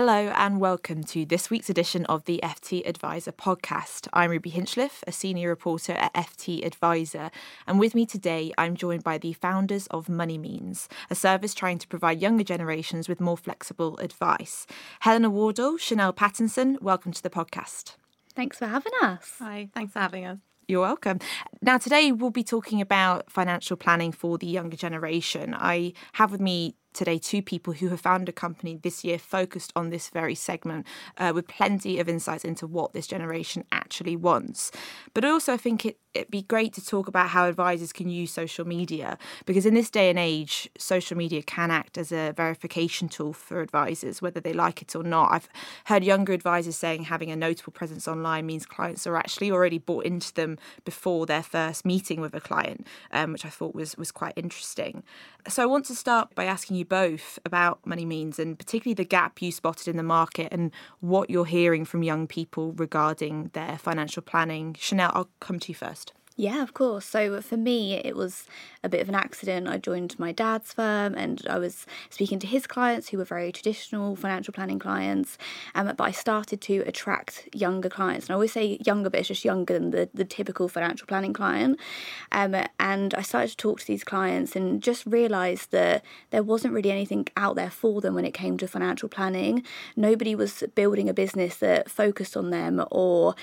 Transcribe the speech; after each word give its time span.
Hello 0.00 0.28
and 0.36 0.60
welcome 0.60 1.02
to 1.02 1.26
this 1.26 1.50
week's 1.50 1.68
edition 1.68 2.06
of 2.06 2.24
the 2.24 2.38
FT 2.40 2.86
Adviser 2.86 3.32
podcast. 3.32 4.06
I'm 4.12 4.30
Ruby 4.30 4.52
Hinchliffe, 4.52 5.02
a 5.08 5.10
senior 5.10 5.48
reporter 5.48 5.90
at 5.90 6.14
FT 6.14 6.64
Adviser, 6.64 7.32
and 7.66 7.80
with 7.80 7.96
me 7.96 8.06
today 8.06 8.52
I'm 8.56 8.76
joined 8.76 9.02
by 9.02 9.18
the 9.18 9.32
founders 9.32 9.88
of 9.88 10.08
Money 10.08 10.38
Means, 10.38 10.88
a 11.10 11.16
service 11.16 11.52
trying 11.52 11.78
to 11.78 11.88
provide 11.88 12.20
younger 12.20 12.44
generations 12.44 13.08
with 13.08 13.20
more 13.20 13.36
flexible 13.36 13.98
advice. 13.98 14.68
Helena 15.00 15.30
Wardle, 15.30 15.78
Chanel 15.78 16.12
Pattinson, 16.12 16.80
welcome 16.80 17.10
to 17.10 17.20
the 17.20 17.28
podcast. 17.28 17.96
Thanks 18.36 18.56
for 18.56 18.68
having 18.68 18.92
us. 19.02 19.34
Hi, 19.40 19.68
thanks 19.74 19.94
for 19.94 19.98
having 19.98 20.24
us. 20.24 20.38
You're 20.68 20.82
welcome. 20.82 21.18
Now, 21.60 21.78
today 21.78 22.12
we'll 22.12 22.30
be 22.30 22.44
talking 22.44 22.80
about 22.80 23.32
financial 23.32 23.76
planning 23.76 24.12
for 24.12 24.38
the 24.38 24.46
younger 24.46 24.76
generation. 24.76 25.56
I 25.58 25.94
have 26.12 26.30
with 26.30 26.42
me 26.42 26.76
today 26.98 27.16
two 27.16 27.40
people 27.40 27.74
who 27.74 27.88
have 27.88 28.00
founded 28.00 28.28
a 28.28 28.32
company 28.32 28.76
this 28.82 29.04
year 29.04 29.18
focused 29.18 29.72
on 29.76 29.90
this 29.90 30.10
very 30.10 30.34
segment 30.34 30.84
uh, 31.16 31.30
with 31.32 31.46
plenty 31.46 32.00
of 32.00 32.08
insights 32.08 32.44
into 32.44 32.66
what 32.66 32.92
this 32.92 33.06
generation 33.06 33.64
actually 33.70 34.16
wants. 34.16 34.72
But 35.14 35.24
also, 35.24 35.52
I 35.52 35.56
think 35.56 35.86
it, 35.86 35.96
it'd 36.12 36.30
be 36.30 36.42
great 36.42 36.72
to 36.72 36.84
talk 36.84 37.06
about 37.06 37.28
how 37.28 37.46
advisors 37.46 37.92
can 37.92 38.08
use 38.08 38.32
social 38.32 38.66
media 38.66 39.16
because 39.46 39.64
in 39.64 39.74
this 39.74 39.90
day 39.90 40.10
and 40.10 40.18
age, 40.18 40.68
social 40.76 41.16
media 41.16 41.40
can 41.40 41.70
act 41.70 41.96
as 41.96 42.10
a 42.10 42.32
verification 42.36 43.08
tool 43.08 43.32
for 43.32 43.60
advisors, 43.60 44.20
whether 44.20 44.40
they 44.40 44.52
like 44.52 44.82
it 44.82 44.96
or 44.96 45.04
not. 45.04 45.30
I've 45.30 45.48
heard 45.84 46.02
younger 46.02 46.32
advisors 46.32 46.74
saying 46.74 47.04
having 47.04 47.30
a 47.30 47.36
notable 47.36 47.72
presence 47.72 48.08
online 48.08 48.46
means 48.46 48.66
clients 48.66 49.06
are 49.06 49.16
actually 49.16 49.52
already 49.52 49.78
bought 49.78 50.04
into 50.04 50.34
them 50.34 50.58
before 50.84 51.26
their 51.26 51.44
first 51.44 51.84
meeting 51.84 52.20
with 52.20 52.34
a 52.34 52.40
client, 52.40 52.84
um, 53.12 53.32
which 53.32 53.44
I 53.44 53.50
thought 53.50 53.74
was 53.74 53.96
was 53.96 54.10
quite 54.10 54.32
interesting. 54.36 55.04
So 55.46 55.62
I 55.62 55.66
want 55.66 55.84
to 55.86 55.94
start 55.94 56.34
by 56.34 56.44
asking 56.44 56.76
you 56.76 56.87
both 56.88 57.38
about 57.44 57.84
money 57.86 58.04
means 58.04 58.38
and 58.38 58.58
particularly 58.58 58.94
the 58.94 59.04
gap 59.04 59.40
you 59.42 59.52
spotted 59.52 59.88
in 59.88 59.96
the 59.96 60.02
market 60.02 60.52
and 60.52 60.70
what 61.00 61.30
you're 61.30 61.44
hearing 61.44 61.84
from 61.84 62.02
young 62.02 62.26
people 62.26 62.72
regarding 62.72 63.50
their 63.52 63.78
financial 63.78 64.22
planning. 64.22 64.74
Chanel, 64.78 65.10
I'll 65.14 65.30
come 65.40 65.58
to 65.60 65.68
you 65.68 65.74
first. 65.74 66.12
Yeah, 66.40 66.62
of 66.62 66.72
course. 66.72 67.04
So 67.04 67.40
for 67.40 67.56
me, 67.56 67.94
it 67.94 68.14
was 68.14 68.46
a 68.84 68.88
bit 68.88 69.00
of 69.00 69.08
an 69.08 69.16
accident. 69.16 69.66
I 69.66 69.76
joined 69.76 70.16
my 70.20 70.30
dad's 70.30 70.72
firm 70.72 71.16
and 71.16 71.44
I 71.50 71.58
was 71.58 71.84
speaking 72.10 72.38
to 72.38 72.46
his 72.46 72.64
clients 72.64 73.08
who 73.08 73.18
were 73.18 73.24
very 73.24 73.50
traditional 73.50 74.14
financial 74.14 74.54
planning 74.54 74.78
clients. 74.78 75.36
Um, 75.74 75.92
but 75.96 76.04
I 76.04 76.12
started 76.12 76.60
to 76.60 76.84
attract 76.86 77.48
younger 77.52 77.88
clients. 77.88 78.26
And 78.26 78.30
I 78.30 78.34
always 78.34 78.52
say 78.52 78.78
younger, 78.86 79.10
but 79.10 79.18
it's 79.18 79.26
just 79.26 79.44
younger 79.44 79.74
than 79.74 79.90
the, 79.90 80.10
the 80.14 80.24
typical 80.24 80.68
financial 80.68 81.08
planning 81.08 81.32
client. 81.32 81.80
Um, 82.30 82.54
and 82.78 83.14
I 83.14 83.22
started 83.22 83.48
to 83.50 83.56
talk 83.56 83.80
to 83.80 83.86
these 83.88 84.04
clients 84.04 84.54
and 84.54 84.80
just 84.80 85.06
realised 85.06 85.72
that 85.72 86.04
there 86.30 86.44
wasn't 86.44 86.72
really 86.72 86.92
anything 86.92 87.26
out 87.36 87.56
there 87.56 87.68
for 87.68 88.00
them 88.00 88.14
when 88.14 88.24
it 88.24 88.32
came 88.32 88.58
to 88.58 88.68
financial 88.68 89.08
planning. 89.08 89.64
Nobody 89.96 90.36
was 90.36 90.62
building 90.76 91.08
a 91.08 91.14
business 91.14 91.56
that 91.56 91.90
focused 91.90 92.36
on 92.36 92.50
them 92.50 92.84
or 92.92 93.34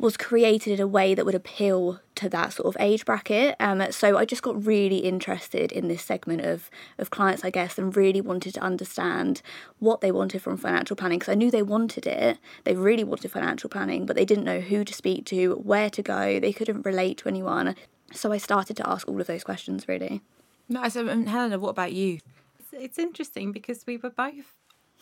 was 0.00 0.16
created 0.16 0.72
in 0.72 0.80
a 0.80 0.86
way 0.86 1.14
that 1.14 1.26
would 1.26 1.34
appeal 1.34 2.00
to 2.14 2.28
that 2.30 2.54
sort 2.54 2.66
of 2.66 2.80
age 2.80 3.04
bracket. 3.04 3.54
Um, 3.60 3.92
so 3.92 4.16
I 4.16 4.24
just 4.24 4.42
got 4.42 4.64
really 4.64 4.98
interested 4.98 5.70
in 5.70 5.88
this 5.88 6.02
segment 6.02 6.40
of, 6.40 6.70
of 6.96 7.10
clients, 7.10 7.44
I 7.44 7.50
guess, 7.50 7.76
and 7.76 7.94
really 7.94 8.22
wanted 8.22 8.54
to 8.54 8.60
understand 8.60 9.42
what 9.78 10.00
they 10.00 10.10
wanted 10.10 10.40
from 10.40 10.56
financial 10.56 10.96
planning 10.96 11.18
because 11.18 11.32
I 11.32 11.34
knew 11.34 11.50
they 11.50 11.62
wanted 11.62 12.06
it. 12.06 12.38
They 12.64 12.74
really 12.74 13.04
wanted 13.04 13.30
financial 13.30 13.68
planning, 13.68 14.06
but 14.06 14.16
they 14.16 14.24
didn't 14.24 14.44
know 14.44 14.60
who 14.60 14.84
to 14.84 14.94
speak 14.94 15.26
to, 15.26 15.56
where 15.56 15.90
to 15.90 16.02
go. 16.02 16.40
They 16.40 16.54
couldn't 16.54 16.86
relate 16.86 17.18
to 17.18 17.28
anyone. 17.28 17.76
So 18.12 18.32
I 18.32 18.38
started 18.38 18.78
to 18.78 18.88
ask 18.88 19.06
all 19.06 19.20
of 19.20 19.26
those 19.26 19.44
questions 19.44 19.86
really. 19.86 20.22
Nice. 20.66 20.96
And 20.96 21.28
Helena, 21.28 21.58
what 21.58 21.70
about 21.70 21.92
you? 21.92 22.20
It's, 22.58 22.72
it's 22.72 22.98
interesting 22.98 23.52
because 23.52 23.84
we 23.86 23.98
were 23.98 24.10
both 24.10 24.54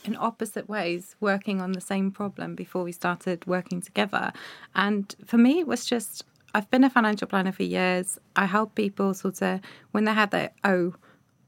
in 0.04 0.16
opposite 0.16 0.69
ways 0.69 1.16
working 1.20 1.60
on 1.60 1.72
the 1.72 1.81
same 1.81 2.10
problem 2.10 2.54
before 2.54 2.82
we 2.82 2.92
started 2.92 3.47
working 3.47 3.81
together. 3.81 4.32
And 4.75 5.14
for 5.25 5.38
me, 5.38 5.60
it 5.60 5.66
was 5.66 5.84
just 5.84 6.25
I've 6.54 6.70
been 6.70 6.84
a 6.84 6.91
financial 6.91 7.28
planner 7.28 7.53
for 7.53 7.62
years. 7.62 8.19
I 8.34 8.47
help 8.47 8.75
people 8.75 9.12
sort 9.14 9.42
of 9.42 9.60
when 9.91 10.04
they 10.04 10.12
had 10.12 10.31
their 10.31 10.50
oh, 10.64 10.94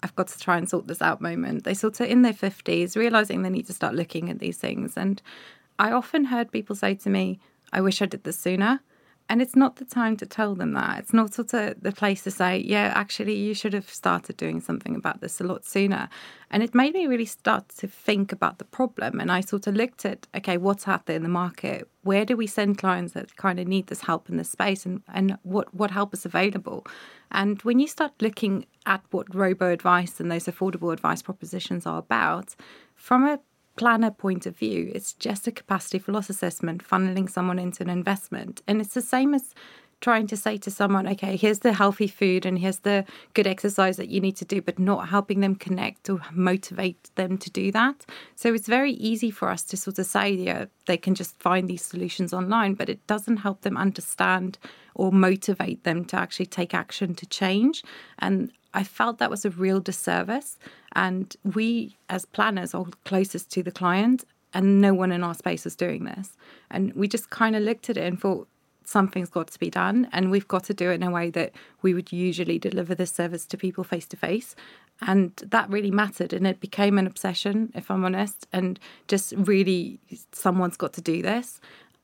I've 0.02 0.14
got 0.16 0.28
to 0.28 0.38
try 0.38 0.56
and 0.56 0.68
sort 0.68 0.86
this 0.86 1.02
out 1.02 1.20
moment. 1.20 1.64
They 1.64 1.74
sort 1.74 2.00
of 2.00 2.08
in 2.08 2.22
their 2.22 2.32
fifties, 2.32 2.96
realizing 2.96 3.42
they 3.42 3.50
need 3.50 3.66
to 3.66 3.72
start 3.72 3.94
looking 3.94 4.30
at 4.30 4.38
these 4.38 4.58
things. 4.58 4.96
And 4.96 5.20
I 5.78 5.92
often 5.92 6.26
heard 6.26 6.52
people 6.52 6.76
say 6.76 6.94
to 6.94 7.10
me, 7.10 7.38
"I 7.72 7.80
wish 7.80 8.02
I 8.02 8.06
did 8.06 8.24
this 8.24 8.38
sooner." 8.38 8.80
And 9.30 9.40
it's 9.40 9.54
not 9.54 9.76
the 9.76 9.84
time 9.84 10.16
to 10.16 10.26
tell 10.26 10.56
them 10.56 10.72
that. 10.72 10.98
It's 10.98 11.12
not 11.12 11.32
sort 11.32 11.54
of 11.54 11.80
the 11.80 11.92
place 11.92 12.24
to 12.24 12.32
say, 12.32 12.58
yeah, 12.58 12.92
actually, 12.96 13.36
you 13.36 13.54
should 13.54 13.72
have 13.74 13.88
started 13.88 14.36
doing 14.36 14.60
something 14.60 14.96
about 14.96 15.20
this 15.20 15.40
a 15.40 15.44
lot 15.44 15.64
sooner. 15.64 16.08
And 16.50 16.64
it 16.64 16.74
made 16.74 16.94
me 16.94 17.06
really 17.06 17.26
start 17.26 17.68
to 17.78 17.86
think 17.86 18.32
about 18.32 18.58
the 18.58 18.64
problem. 18.64 19.20
And 19.20 19.30
I 19.30 19.40
sort 19.40 19.68
of 19.68 19.76
looked 19.76 20.04
at, 20.04 20.26
okay, 20.34 20.56
what's 20.56 20.88
out 20.88 21.06
there 21.06 21.14
in 21.14 21.22
the 21.22 21.28
market? 21.28 21.88
Where 22.02 22.24
do 22.24 22.36
we 22.36 22.48
send 22.48 22.78
clients 22.78 23.12
that 23.12 23.36
kind 23.36 23.60
of 23.60 23.68
need 23.68 23.86
this 23.86 24.00
help 24.00 24.28
in 24.28 24.36
this 24.36 24.50
space? 24.50 24.84
And, 24.84 25.00
and 25.14 25.38
what, 25.44 25.72
what 25.72 25.92
help 25.92 26.12
is 26.12 26.26
available? 26.26 26.84
And 27.30 27.62
when 27.62 27.78
you 27.78 27.86
start 27.86 28.10
looking 28.20 28.66
at 28.84 29.04
what 29.12 29.32
robo 29.32 29.70
advice 29.70 30.18
and 30.18 30.28
those 30.28 30.46
affordable 30.46 30.92
advice 30.92 31.22
propositions 31.22 31.86
are 31.86 31.98
about, 31.98 32.56
from 32.96 33.24
a 33.28 33.38
planner 33.76 34.10
point 34.10 34.46
of 34.46 34.56
view, 34.56 34.90
it's 34.94 35.12
just 35.14 35.46
a 35.46 35.52
capacity 35.52 35.98
for 35.98 36.12
loss 36.12 36.30
assessment, 36.30 36.86
funneling 36.86 37.28
someone 37.28 37.58
into 37.58 37.82
an 37.82 37.90
investment. 37.90 38.62
And 38.66 38.80
it's 38.80 38.94
the 38.94 39.02
same 39.02 39.34
as 39.34 39.54
trying 40.00 40.26
to 40.26 40.36
say 40.36 40.56
to 40.56 40.70
someone, 40.70 41.06
okay, 41.06 41.36
here's 41.36 41.60
the 41.60 41.72
healthy 41.72 42.06
food 42.06 42.46
and 42.46 42.58
here's 42.58 42.80
the 42.80 43.04
good 43.34 43.46
exercise 43.46 43.96
that 43.98 44.08
you 44.08 44.20
need 44.20 44.36
to 44.36 44.44
do, 44.44 44.62
but 44.62 44.78
not 44.78 45.08
helping 45.08 45.40
them 45.40 45.54
connect 45.54 46.08
or 46.08 46.20
motivate 46.32 47.10
them 47.16 47.36
to 47.38 47.50
do 47.50 47.70
that. 47.70 48.06
So 48.34 48.54
it's 48.54 48.66
very 48.66 48.92
easy 48.92 49.30
for 49.30 49.48
us 49.50 49.62
to 49.64 49.76
sort 49.76 49.98
of 49.98 50.06
say, 50.06 50.30
yeah, 50.30 50.66
they 50.86 50.96
can 50.96 51.14
just 51.14 51.38
find 51.38 51.68
these 51.68 51.84
solutions 51.84 52.32
online, 52.32 52.74
but 52.74 52.88
it 52.88 53.06
doesn't 53.06 53.38
help 53.38 53.60
them 53.60 53.76
understand 53.76 54.58
or 54.94 55.12
motivate 55.12 55.84
them 55.84 56.04
to 56.06 56.16
actually 56.16 56.46
take 56.46 56.74
action 56.74 57.14
to 57.14 57.26
change. 57.26 57.82
And 58.18 58.50
I 58.74 58.84
felt 58.84 59.18
that 59.18 59.30
was 59.30 59.44
a 59.44 59.50
real 59.50 59.80
disservice. 59.80 60.58
And 60.92 61.36
we, 61.54 61.96
as 62.08 62.24
planners, 62.24 62.74
are 62.74 62.86
closest 63.04 63.50
to 63.52 63.62
the 63.62 63.72
client, 63.72 64.24
and 64.52 64.80
no 64.80 64.92
one 64.94 65.12
in 65.12 65.22
our 65.22 65.34
space 65.34 65.66
is 65.66 65.76
doing 65.76 66.04
this. 66.04 66.36
And 66.70 66.92
we 66.94 67.08
just 67.08 67.30
kind 67.30 67.54
of 67.54 67.62
looked 67.62 67.90
at 67.90 67.96
it 67.96 68.04
and 68.04 68.20
thought, 68.20 68.48
something's 68.84 69.30
got 69.30 69.46
to 69.46 69.58
be 69.60 69.70
done, 69.70 70.08
and 70.12 70.32
we've 70.32 70.48
got 70.48 70.64
to 70.64 70.74
do 70.74 70.90
it 70.90 70.94
in 70.94 71.04
a 71.04 71.10
way 71.10 71.30
that 71.30 71.52
we 71.82 71.94
would 71.94 72.10
usually 72.10 72.58
deliver 72.58 72.92
this 72.92 73.12
service 73.12 73.46
to 73.46 73.56
people 73.56 73.84
face 73.84 74.06
to 74.06 74.16
face. 74.16 74.56
And 75.02 75.34
that 75.46 75.70
really 75.70 75.92
mattered, 75.92 76.32
and 76.32 76.46
it 76.46 76.58
became 76.58 76.98
an 76.98 77.06
obsession, 77.06 77.72
if 77.76 77.90
I'm 77.90 78.04
honest, 78.04 78.48
and 78.52 78.80
just 79.06 79.32
really 79.36 80.00
someone's 80.32 80.76
got 80.76 80.92
to 80.94 81.00
do 81.00 81.22
this 81.22 81.60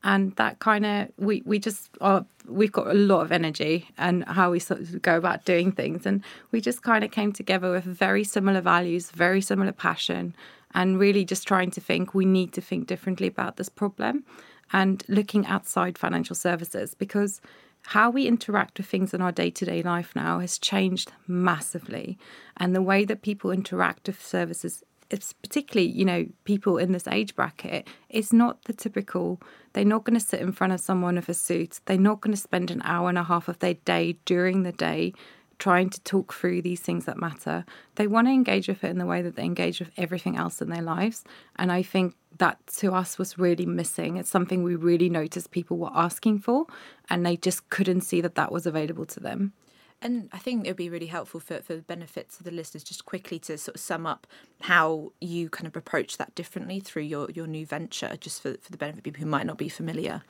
and 0.06 0.34
that 0.36 0.60
kind 0.60 0.86
of 0.86 1.08
we 1.18 1.42
we 1.44 1.58
just 1.58 1.90
are 2.00 2.24
we've 2.46 2.72
got 2.72 2.86
a 2.86 2.94
lot 2.94 3.20
of 3.22 3.32
energy 3.32 3.88
and 3.98 4.24
how 4.24 4.50
we 4.50 4.58
sort 4.58 4.80
of 4.80 5.02
go 5.02 5.16
about 5.16 5.44
doing 5.44 5.72
things 5.72 6.06
and 6.06 6.22
we 6.52 6.60
just 6.60 6.82
kind 6.82 7.04
of 7.04 7.10
came 7.10 7.32
together 7.32 7.72
with 7.72 7.84
very 7.84 8.24
similar 8.24 8.60
values 8.60 9.10
very 9.10 9.40
similar 9.40 9.72
passion 9.72 10.34
and 10.74 10.98
really 10.98 11.24
just 11.24 11.46
trying 11.46 11.70
to 11.70 11.80
think 11.80 12.14
we 12.14 12.24
need 12.24 12.52
to 12.52 12.60
think 12.60 12.86
differently 12.86 13.26
about 13.26 13.56
this 13.56 13.68
problem 13.68 14.24
and 14.72 15.02
looking 15.08 15.44
outside 15.46 15.98
financial 15.98 16.36
services 16.36 16.94
because 16.94 17.40
how 17.86 18.10
we 18.10 18.26
interact 18.26 18.78
with 18.78 18.86
things 18.86 19.14
in 19.14 19.20
our 19.20 19.30
day 19.30 19.50
to 19.50 19.64
day 19.64 19.82
life 19.82 20.12
now 20.16 20.40
has 20.40 20.58
changed 20.58 21.12
massively. 21.28 22.18
And 22.56 22.74
the 22.74 22.82
way 22.82 23.04
that 23.04 23.22
people 23.22 23.52
interact 23.52 24.08
with 24.08 24.20
services 24.20 24.82
it's 25.10 25.32
particularly 25.32 25.90
you 25.90 26.04
know 26.04 26.26
people 26.44 26.78
in 26.78 26.92
this 26.92 27.06
age 27.08 27.34
bracket 27.34 27.86
it's 28.08 28.32
not 28.32 28.62
the 28.64 28.72
typical 28.72 29.40
they're 29.72 29.84
not 29.84 30.04
going 30.04 30.18
to 30.18 30.24
sit 30.24 30.40
in 30.40 30.52
front 30.52 30.72
of 30.72 30.80
someone 30.80 31.16
with 31.16 31.28
a 31.28 31.34
suit 31.34 31.80
they're 31.86 31.98
not 31.98 32.20
going 32.20 32.34
to 32.34 32.40
spend 32.40 32.70
an 32.70 32.82
hour 32.84 33.08
and 33.08 33.18
a 33.18 33.24
half 33.24 33.48
of 33.48 33.58
their 33.60 33.74
day 33.74 34.16
during 34.24 34.62
the 34.62 34.72
day 34.72 35.12
trying 35.58 35.88
to 35.88 36.00
talk 36.02 36.34
through 36.34 36.60
these 36.60 36.80
things 36.80 37.06
that 37.06 37.16
matter. 37.16 37.64
They 37.94 38.06
want 38.06 38.26
to 38.26 38.32
engage 38.32 38.68
with 38.68 38.84
it 38.84 38.90
in 38.90 38.98
the 38.98 39.06
way 39.06 39.22
that 39.22 39.36
they 39.36 39.44
engage 39.44 39.80
with 39.80 39.90
everything 39.96 40.36
else 40.36 40.60
in 40.60 40.68
their 40.68 40.82
lives 40.82 41.24
and 41.56 41.72
i 41.72 41.82
think 41.82 42.14
that 42.38 42.58
to 42.66 42.92
us 42.92 43.16
was 43.16 43.38
really 43.38 43.64
missing. 43.64 44.18
It's 44.18 44.28
something 44.28 44.62
we 44.62 44.74
really 44.74 45.08
noticed 45.08 45.50
people 45.50 45.78
were 45.78 45.90
asking 45.94 46.40
for 46.40 46.66
and 47.08 47.24
they 47.24 47.36
just 47.36 47.70
couldn't 47.70 48.02
see 48.02 48.20
that 48.20 48.34
that 48.34 48.52
was 48.52 48.66
available 48.66 49.06
to 49.06 49.20
them 49.20 49.54
and 50.02 50.28
I 50.32 50.38
think 50.38 50.64
it 50.64 50.70
would 50.70 50.76
be 50.76 50.90
really 50.90 51.06
helpful 51.06 51.40
for, 51.40 51.60
for 51.62 51.74
the 51.74 51.82
benefits 51.82 52.38
of 52.38 52.44
the 52.44 52.50
listeners 52.50 52.84
just 52.84 53.06
quickly 53.06 53.38
to 53.40 53.56
sort 53.56 53.76
of 53.76 53.80
sum 53.80 54.06
up 54.06 54.26
how 54.62 55.12
you 55.20 55.48
kind 55.48 55.66
of 55.66 55.76
approach 55.76 56.18
that 56.18 56.34
differently 56.34 56.80
through 56.80 57.02
your, 57.02 57.30
your 57.30 57.46
new 57.46 57.64
venture, 57.64 58.16
just 58.20 58.42
for, 58.42 58.56
for 58.60 58.70
the 58.70 58.76
benefit 58.76 58.98
of 58.98 59.04
people 59.04 59.20
who 59.20 59.26
might 59.26 59.46
not 59.46 59.56
be 59.56 59.68
familiar. 59.68 60.22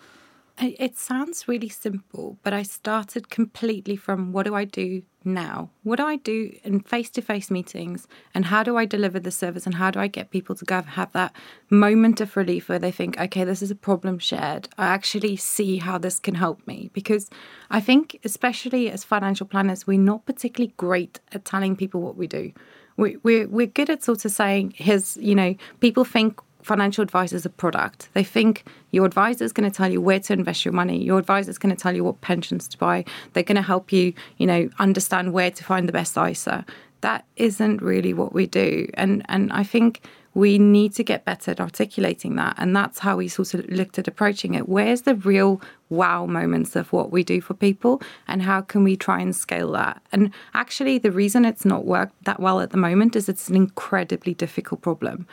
It 0.58 0.96
sounds 0.96 1.46
really 1.46 1.68
simple, 1.68 2.38
but 2.42 2.54
I 2.54 2.62
started 2.62 3.28
completely 3.28 3.94
from 3.94 4.32
what 4.32 4.46
do 4.46 4.54
I 4.54 4.64
do 4.64 5.02
now? 5.22 5.68
What 5.82 5.96
do 5.96 6.06
I 6.06 6.16
do 6.16 6.56
in 6.64 6.80
face 6.80 7.10
to 7.10 7.20
face 7.20 7.50
meetings? 7.50 8.08
And 8.34 8.46
how 8.46 8.62
do 8.62 8.78
I 8.78 8.86
deliver 8.86 9.20
the 9.20 9.30
service? 9.30 9.66
And 9.66 9.74
how 9.74 9.90
do 9.90 10.00
I 10.00 10.06
get 10.06 10.30
people 10.30 10.54
to 10.54 10.64
go 10.64 10.80
have 10.80 11.12
that 11.12 11.36
moment 11.68 12.22
of 12.22 12.38
relief 12.38 12.70
where 12.70 12.78
they 12.78 12.90
think, 12.90 13.20
okay, 13.20 13.44
this 13.44 13.60
is 13.60 13.70
a 13.70 13.74
problem 13.74 14.18
shared. 14.18 14.68
I 14.78 14.86
actually 14.86 15.36
see 15.36 15.76
how 15.76 15.98
this 15.98 16.18
can 16.18 16.36
help 16.36 16.66
me. 16.66 16.90
Because 16.94 17.28
I 17.70 17.80
think, 17.80 18.18
especially 18.24 18.90
as 18.90 19.04
financial 19.04 19.46
planners, 19.46 19.86
we're 19.86 19.98
not 19.98 20.24
particularly 20.24 20.72
great 20.78 21.20
at 21.32 21.44
telling 21.44 21.76
people 21.76 22.00
what 22.00 22.16
we 22.16 22.26
do. 22.26 22.52
We, 22.96 23.18
we're, 23.22 23.46
we're 23.46 23.66
good 23.66 23.90
at 23.90 24.02
sort 24.02 24.24
of 24.24 24.30
saying, 24.30 24.72
here's, 24.74 25.18
you 25.18 25.34
know, 25.34 25.54
people 25.80 26.04
think 26.06 26.40
financial 26.66 27.02
advice 27.02 27.32
as 27.32 27.46
a 27.46 27.50
product. 27.50 28.08
They 28.12 28.24
think 28.24 28.64
your 28.90 29.06
advisor 29.06 29.44
is 29.44 29.52
going 29.52 29.70
to 29.70 29.74
tell 29.74 29.90
you 29.90 30.00
where 30.00 30.20
to 30.20 30.32
invest 30.32 30.64
your 30.64 30.74
money. 30.74 31.02
Your 31.02 31.18
advisor 31.18 31.50
is 31.50 31.58
going 31.58 31.74
to 31.74 31.80
tell 31.80 31.94
you 31.94 32.02
what 32.02 32.20
pensions 32.20 32.66
to 32.68 32.78
buy. 32.78 33.04
They're 33.32 33.44
going 33.44 33.56
to 33.56 33.62
help 33.62 33.92
you, 33.92 34.12
you 34.38 34.46
know, 34.46 34.68
understand 34.78 35.32
where 35.32 35.50
to 35.50 35.64
find 35.64 35.88
the 35.88 35.92
best 35.92 36.16
ISA. 36.16 36.66
That 37.02 37.24
isn't 37.36 37.80
really 37.82 38.12
what 38.12 38.32
we 38.32 38.46
do. 38.46 38.88
And 38.94 39.24
and 39.28 39.52
I 39.52 39.62
think 39.62 40.00
we 40.34 40.58
need 40.58 40.94
to 40.94 41.02
get 41.02 41.24
better 41.24 41.52
at 41.52 41.60
articulating 41.60 42.36
that. 42.36 42.54
And 42.58 42.76
that's 42.76 42.98
how 42.98 43.16
we 43.16 43.26
sort 43.26 43.54
of 43.54 43.66
looked 43.70 43.98
at 43.98 44.06
approaching 44.06 44.52
it. 44.52 44.68
Where's 44.68 45.02
the 45.02 45.14
real 45.14 45.62
wow 45.88 46.26
moments 46.26 46.76
of 46.76 46.92
what 46.92 47.10
we 47.10 47.24
do 47.24 47.40
for 47.40 47.54
people 47.54 48.02
and 48.28 48.42
how 48.42 48.60
can 48.60 48.84
we 48.84 48.96
try 48.96 49.20
and 49.20 49.34
scale 49.34 49.72
that? 49.72 50.02
And 50.12 50.30
actually, 50.52 50.98
the 50.98 51.10
reason 51.10 51.46
it's 51.46 51.64
not 51.64 51.86
worked 51.86 52.22
that 52.24 52.38
well 52.38 52.60
at 52.60 52.70
the 52.70 52.76
moment 52.76 53.16
is 53.16 53.30
it's 53.30 53.48
an 53.48 53.56
incredibly 53.56 54.34
difficult 54.34 54.82
problem. 54.82 55.26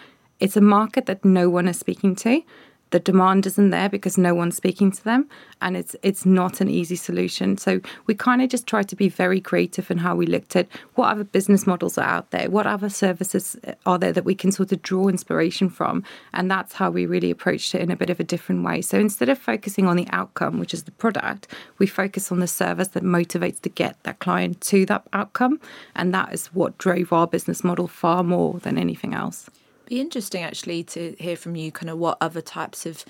It's 0.44 0.57
a 0.57 0.62
market 0.62 1.06
that 1.06 1.24
no 1.24 1.50
one 1.50 1.69
is 1.69 1.80
speaking 1.80 2.18
to. 2.18 2.44
The 2.90 3.00
demand 3.00 3.45
isn't 3.45 3.69
there 3.69 3.88
because 3.88 4.18
no 4.18 4.36
one's 4.36 4.57
speaking 4.57 4.92
to 4.92 5.01
them 5.01 5.30
and 5.62 5.78
it's 5.78 5.95
it's 6.04 6.25
not 6.25 6.60
an 6.60 6.69
easy 6.69 6.98
solution. 6.98 7.56
So 7.57 7.80
we 8.07 8.13
kind 8.13 8.42
of 8.42 8.50
just 8.50 8.68
try 8.68 8.84
to 8.84 8.95
be 8.98 9.07
very 9.07 9.40
creative 9.40 9.90
in 9.90 10.00
how 10.00 10.18
we 10.18 10.25
looked 10.25 10.57
at 10.57 10.68
what 10.95 11.07
other 11.07 11.24
business 11.24 11.66
models 11.66 11.98
are 11.98 12.04
out 12.04 12.31
there 12.31 12.50
what 12.50 12.68
other 12.68 12.90
services 12.90 13.56
uh, 13.66 13.72
are 13.86 13.98
there 13.98 14.12
that 14.12 14.25
we 14.25 14.36
can 14.36 14.51
sort 14.51 14.74
of 14.74 14.81
draw 14.81 15.07
inspiration 15.07 15.69
from 15.69 16.04
and 16.34 16.51
that's 16.51 16.74
how 16.74 16.92
we 16.92 17.06
really 17.06 17.31
approached 17.31 17.74
it 17.74 17.80
in 17.80 17.90
a 17.90 17.95
bit 17.95 18.10
of 18.10 18.19
a 18.19 18.30
different 18.34 18.66
way. 18.66 18.81
So 18.81 19.00
instead 19.00 19.30
of 19.30 19.40
focusing 19.40 19.88
on 19.88 19.95
the 19.95 20.10
outcome 20.10 20.60
which 20.60 20.74
is 20.74 20.84
the 20.84 20.98
product 21.04 21.48
we 21.78 21.88
focus 21.88 22.34
on 22.34 22.42
the 22.42 22.48
service 22.48 22.90
that 22.90 23.04
motivates 23.04 23.62
to 23.62 23.69
get 23.69 23.95
that 24.04 24.19
client 24.19 24.60
to 24.72 24.86
that 24.88 25.04
outcome 25.13 25.62
and 25.95 26.13
that 26.13 26.34
is 26.34 26.48
what 26.48 26.78
drove 26.78 27.13
our 27.13 27.28
business 27.28 27.63
model 27.63 27.88
far 27.88 28.24
more 28.24 28.60
than 28.60 28.78
anything 28.78 29.13
else 29.13 29.50
be 29.85 30.01
interesting 30.01 30.44
actually 30.44 30.83
to 30.85 31.15
hear 31.19 31.35
from 31.35 31.56
you 31.56 31.71
kind 31.71 31.89
of 31.89 31.97
what 31.97 32.18
other 32.21 32.41
types 32.41 32.85
of 32.85 33.06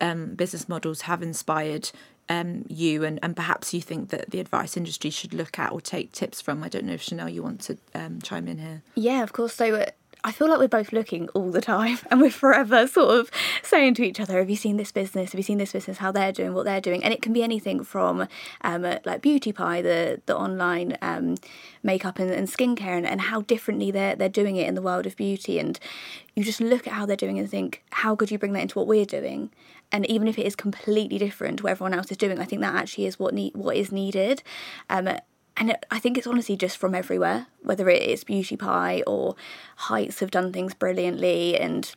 um, 0.00 0.34
business 0.34 0.68
models 0.68 1.02
have 1.02 1.22
inspired 1.22 1.90
um, 2.28 2.64
you 2.68 3.04
and, 3.04 3.18
and 3.22 3.34
perhaps 3.34 3.72
you 3.72 3.80
think 3.80 4.10
that 4.10 4.30
the 4.30 4.40
advice 4.40 4.76
industry 4.76 5.10
should 5.10 5.32
look 5.32 5.58
at 5.58 5.72
or 5.72 5.80
take 5.80 6.12
tips 6.12 6.40
from. 6.40 6.62
I 6.62 6.68
don't 6.68 6.84
know 6.84 6.92
if 6.92 7.02
Chanel, 7.02 7.28
you 7.28 7.42
want 7.42 7.60
to 7.62 7.78
um, 7.94 8.20
chime 8.20 8.48
in 8.48 8.58
here. 8.58 8.82
Yeah, 8.94 9.22
of 9.22 9.32
course. 9.32 9.54
So 9.54 9.74
uh, 9.74 9.86
I 10.28 10.30
feel 10.30 10.50
like 10.50 10.58
we're 10.58 10.68
both 10.68 10.92
looking 10.92 11.30
all 11.30 11.50
the 11.50 11.62
time 11.62 11.98
and 12.10 12.20
we're 12.20 12.28
forever 12.30 12.86
sort 12.86 13.18
of 13.18 13.30
saying 13.62 13.94
to 13.94 14.02
each 14.02 14.20
other, 14.20 14.38
Have 14.38 14.50
you 14.50 14.56
seen 14.56 14.76
this 14.76 14.92
business? 14.92 15.32
Have 15.32 15.38
you 15.38 15.42
seen 15.42 15.56
this 15.56 15.72
business? 15.72 15.96
How 15.96 16.12
they're 16.12 16.32
doing, 16.32 16.52
what 16.52 16.66
they're 16.66 16.82
doing? 16.82 17.02
And 17.02 17.14
it 17.14 17.22
can 17.22 17.32
be 17.32 17.42
anything 17.42 17.82
from 17.82 18.28
um, 18.60 18.82
like 19.06 19.22
Beauty 19.22 19.52
Pie, 19.52 19.80
the, 19.80 20.20
the 20.26 20.36
online 20.36 20.98
um, 21.00 21.36
makeup 21.82 22.18
and, 22.18 22.30
and 22.30 22.46
skincare, 22.46 22.98
and, 22.98 23.06
and 23.06 23.22
how 23.22 23.40
differently 23.40 23.90
they're, 23.90 24.16
they're 24.16 24.28
doing 24.28 24.56
it 24.56 24.68
in 24.68 24.74
the 24.74 24.82
world 24.82 25.06
of 25.06 25.16
beauty. 25.16 25.58
And 25.58 25.80
you 26.34 26.44
just 26.44 26.60
look 26.60 26.86
at 26.86 26.92
how 26.92 27.06
they're 27.06 27.16
doing 27.16 27.38
and 27.38 27.48
think, 27.48 27.82
How 27.92 28.14
could 28.14 28.30
you 28.30 28.38
bring 28.38 28.52
that 28.52 28.60
into 28.60 28.78
what 28.78 28.86
we're 28.86 29.06
doing? 29.06 29.48
And 29.90 30.04
even 30.10 30.28
if 30.28 30.38
it 30.38 30.44
is 30.44 30.54
completely 30.54 31.16
different 31.16 31.58
to 31.58 31.62
what 31.62 31.70
everyone 31.70 31.94
else 31.94 32.10
is 32.10 32.18
doing, 32.18 32.38
I 32.38 32.44
think 32.44 32.60
that 32.60 32.74
actually 32.74 33.06
is 33.06 33.18
what 33.18 33.32
need, 33.32 33.56
what 33.56 33.76
is 33.76 33.90
needed. 33.90 34.42
Um, 34.90 35.08
and 35.58 35.70
it, 35.70 35.84
I 35.90 35.98
think 35.98 36.16
it's 36.16 36.26
honestly 36.26 36.56
just 36.56 36.78
from 36.78 36.94
everywhere, 36.94 37.46
whether 37.62 37.88
it 37.88 38.02
is 38.02 38.24
Beauty 38.24 38.56
Pie 38.56 39.02
or 39.06 39.34
Heights 39.76 40.20
have 40.20 40.30
done 40.30 40.52
things 40.52 40.74
brilliantly, 40.74 41.58
and 41.58 41.92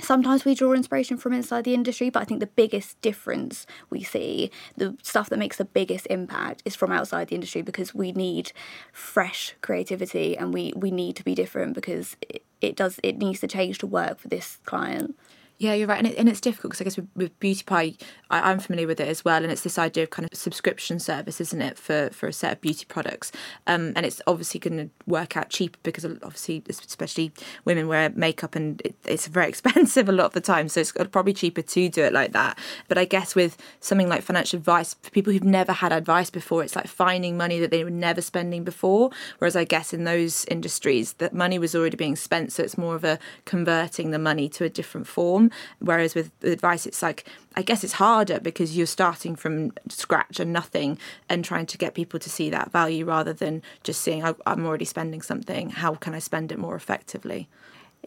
sometimes 0.00 0.44
we 0.44 0.54
draw 0.54 0.72
inspiration 0.72 1.16
from 1.16 1.32
inside 1.32 1.64
the 1.64 1.74
industry. 1.74 2.10
But 2.10 2.22
I 2.22 2.24
think 2.24 2.40
the 2.40 2.46
biggest 2.46 3.00
difference 3.02 3.66
we 3.90 4.02
see, 4.02 4.50
the 4.76 4.96
stuff 5.02 5.28
that 5.28 5.38
makes 5.38 5.58
the 5.58 5.64
biggest 5.64 6.06
impact, 6.08 6.62
is 6.64 6.74
from 6.74 6.90
outside 6.90 7.28
the 7.28 7.34
industry 7.34 7.62
because 7.62 7.94
we 7.94 8.12
need 8.12 8.52
fresh 8.92 9.54
creativity 9.60 10.36
and 10.36 10.52
we 10.52 10.72
we 10.74 10.90
need 10.90 11.16
to 11.16 11.24
be 11.24 11.34
different 11.34 11.74
because 11.74 12.16
it, 12.22 12.42
it 12.60 12.76
does 12.76 12.98
it 13.02 13.18
needs 13.18 13.40
to 13.40 13.48
change 13.48 13.78
to 13.78 13.86
work 13.86 14.18
for 14.18 14.28
this 14.28 14.58
client. 14.64 15.16
Yeah, 15.62 15.74
you're 15.74 15.86
right, 15.86 15.98
and, 15.98 16.08
it, 16.08 16.18
and 16.18 16.28
it's 16.28 16.40
difficult 16.40 16.72
because 16.72 16.80
I 16.80 16.84
guess 16.84 16.96
with, 16.96 17.08
with 17.14 17.38
Beauty 17.38 17.62
Pie, 17.62 17.94
I, 18.30 18.50
am 18.50 18.58
familiar 18.58 18.88
with 18.88 18.98
it 18.98 19.06
as 19.06 19.24
well, 19.24 19.44
and 19.44 19.52
it's 19.52 19.62
this 19.62 19.78
idea 19.78 20.02
of 20.02 20.10
kind 20.10 20.28
of 20.28 20.36
subscription 20.36 20.98
service, 20.98 21.40
isn't 21.40 21.62
it, 21.62 21.78
for 21.78 22.10
for 22.10 22.26
a 22.26 22.32
set 22.32 22.54
of 22.54 22.60
beauty 22.60 22.84
products, 22.84 23.30
um, 23.68 23.92
and 23.94 24.04
it's 24.04 24.20
obviously 24.26 24.58
going 24.58 24.76
to 24.76 24.90
work 25.06 25.36
out 25.36 25.50
cheaper 25.50 25.78
because 25.84 26.04
obviously, 26.04 26.64
especially 26.68 27.30
women 27.64 27.86
wear 27.86 28.10
makeup 28.10 28.56
and 28.56 28.80
it, 28.80 28.96
it's 29.04 29.28
very 29.28 29.48
expensive 29.50 30.08
a 30.08 30.12
lot 30.12 30.26
of 30.26 30.32
the 30.32 30.40
time, 30.40 30.68
so 30.68 30.80
it's 30.80 30.90
probably 30.90 31.32
cheaper 31.32 31.62
to 31.62 31.88
do 31.88 32.02
it 32.02 32.12
like 32.12 32.32
that. 32.32 32.58
But 32.88 32.98
I 32.98 33.04
guess 33.04 33.36
with 33.36 33.56
something 33.78 34.08
like 34.08 34.22
financial 34.22 34.56
advice 34.56 34.94
for 34.94 35.10
people 35.10 35.32
who've 35.32 35.44
never 35.44 35.70
had 35.70 35.92
advice 35.92 36.28
before, 36.28 36.64
it's 36.64 36.74
like 36.74 36.88
finding 36.88 37.36
money 37.36 37.60
that 37.60 37.70
they 37.70 37.84
were 37.84 37.90
never 37.90 38.20
spending 38.20 38.64
before. 38.64 39.10
Whereas 39.38 39.54
I 39.54 39.62
guess 39.62 39.92
in 39.92 40.02
those 40.02 40.44
industries, 40.46 41.12
that 41.18 41.32
money 41.32 41.60
was 41.60 41.76
already 41.76 41.96
being 41.96 42.16
spent, 42.16 42.50
so 42.52 42.64
it's 42.64 42.76
more 42.76 42.96
of 42.96 43.04
a 43.04 43.20
converting 43.44 44.10
the 44.10 44.18
money 44.18 44.48
to 44.48 44.64
a 44.64 44.68
different 44.68 45.06
form. 45.06 45.51
Whereas 45.78 46.14
with 46.14 46.30
advice, 46.42 46.86
it's 46.86 47.02
like, 47.02 47.24
I 47.56 47.62
guess 47.62 47.84
it's 47.84 47.94
harder 47.94 48.40
because 48.40 48.76
you're 48.76 48.86
starting 48.86 49.36
from 49.36 49.72
scratch 49.88 50.40
and 50.40 50.52
nothing 50.52 50.98
and 51.28 51.44
trying 51.44 51.66
to 51.66 51.78
get 51.78 51.94
people 51.94 52.18
to 52.20 52.30
see 52.30 52.50
that 52.50 52.72
value 52.72 53.04
rather 53.04 53.32
than 53.32 53.62
just 53.82 54.00
seeing, 54.00 54.24
oh, 54.24 54.36
I'm 54.46 54.64
already 54.66 54.84
spending 54.84 55.22
something. 55.22 55.70
How 55.70 55.94
can 55.94 56.14
I 56.14 56.18
spend 56.18 56.52
it 56.52 56.58
more 56.58 56.74
effectively? 56.76 57.48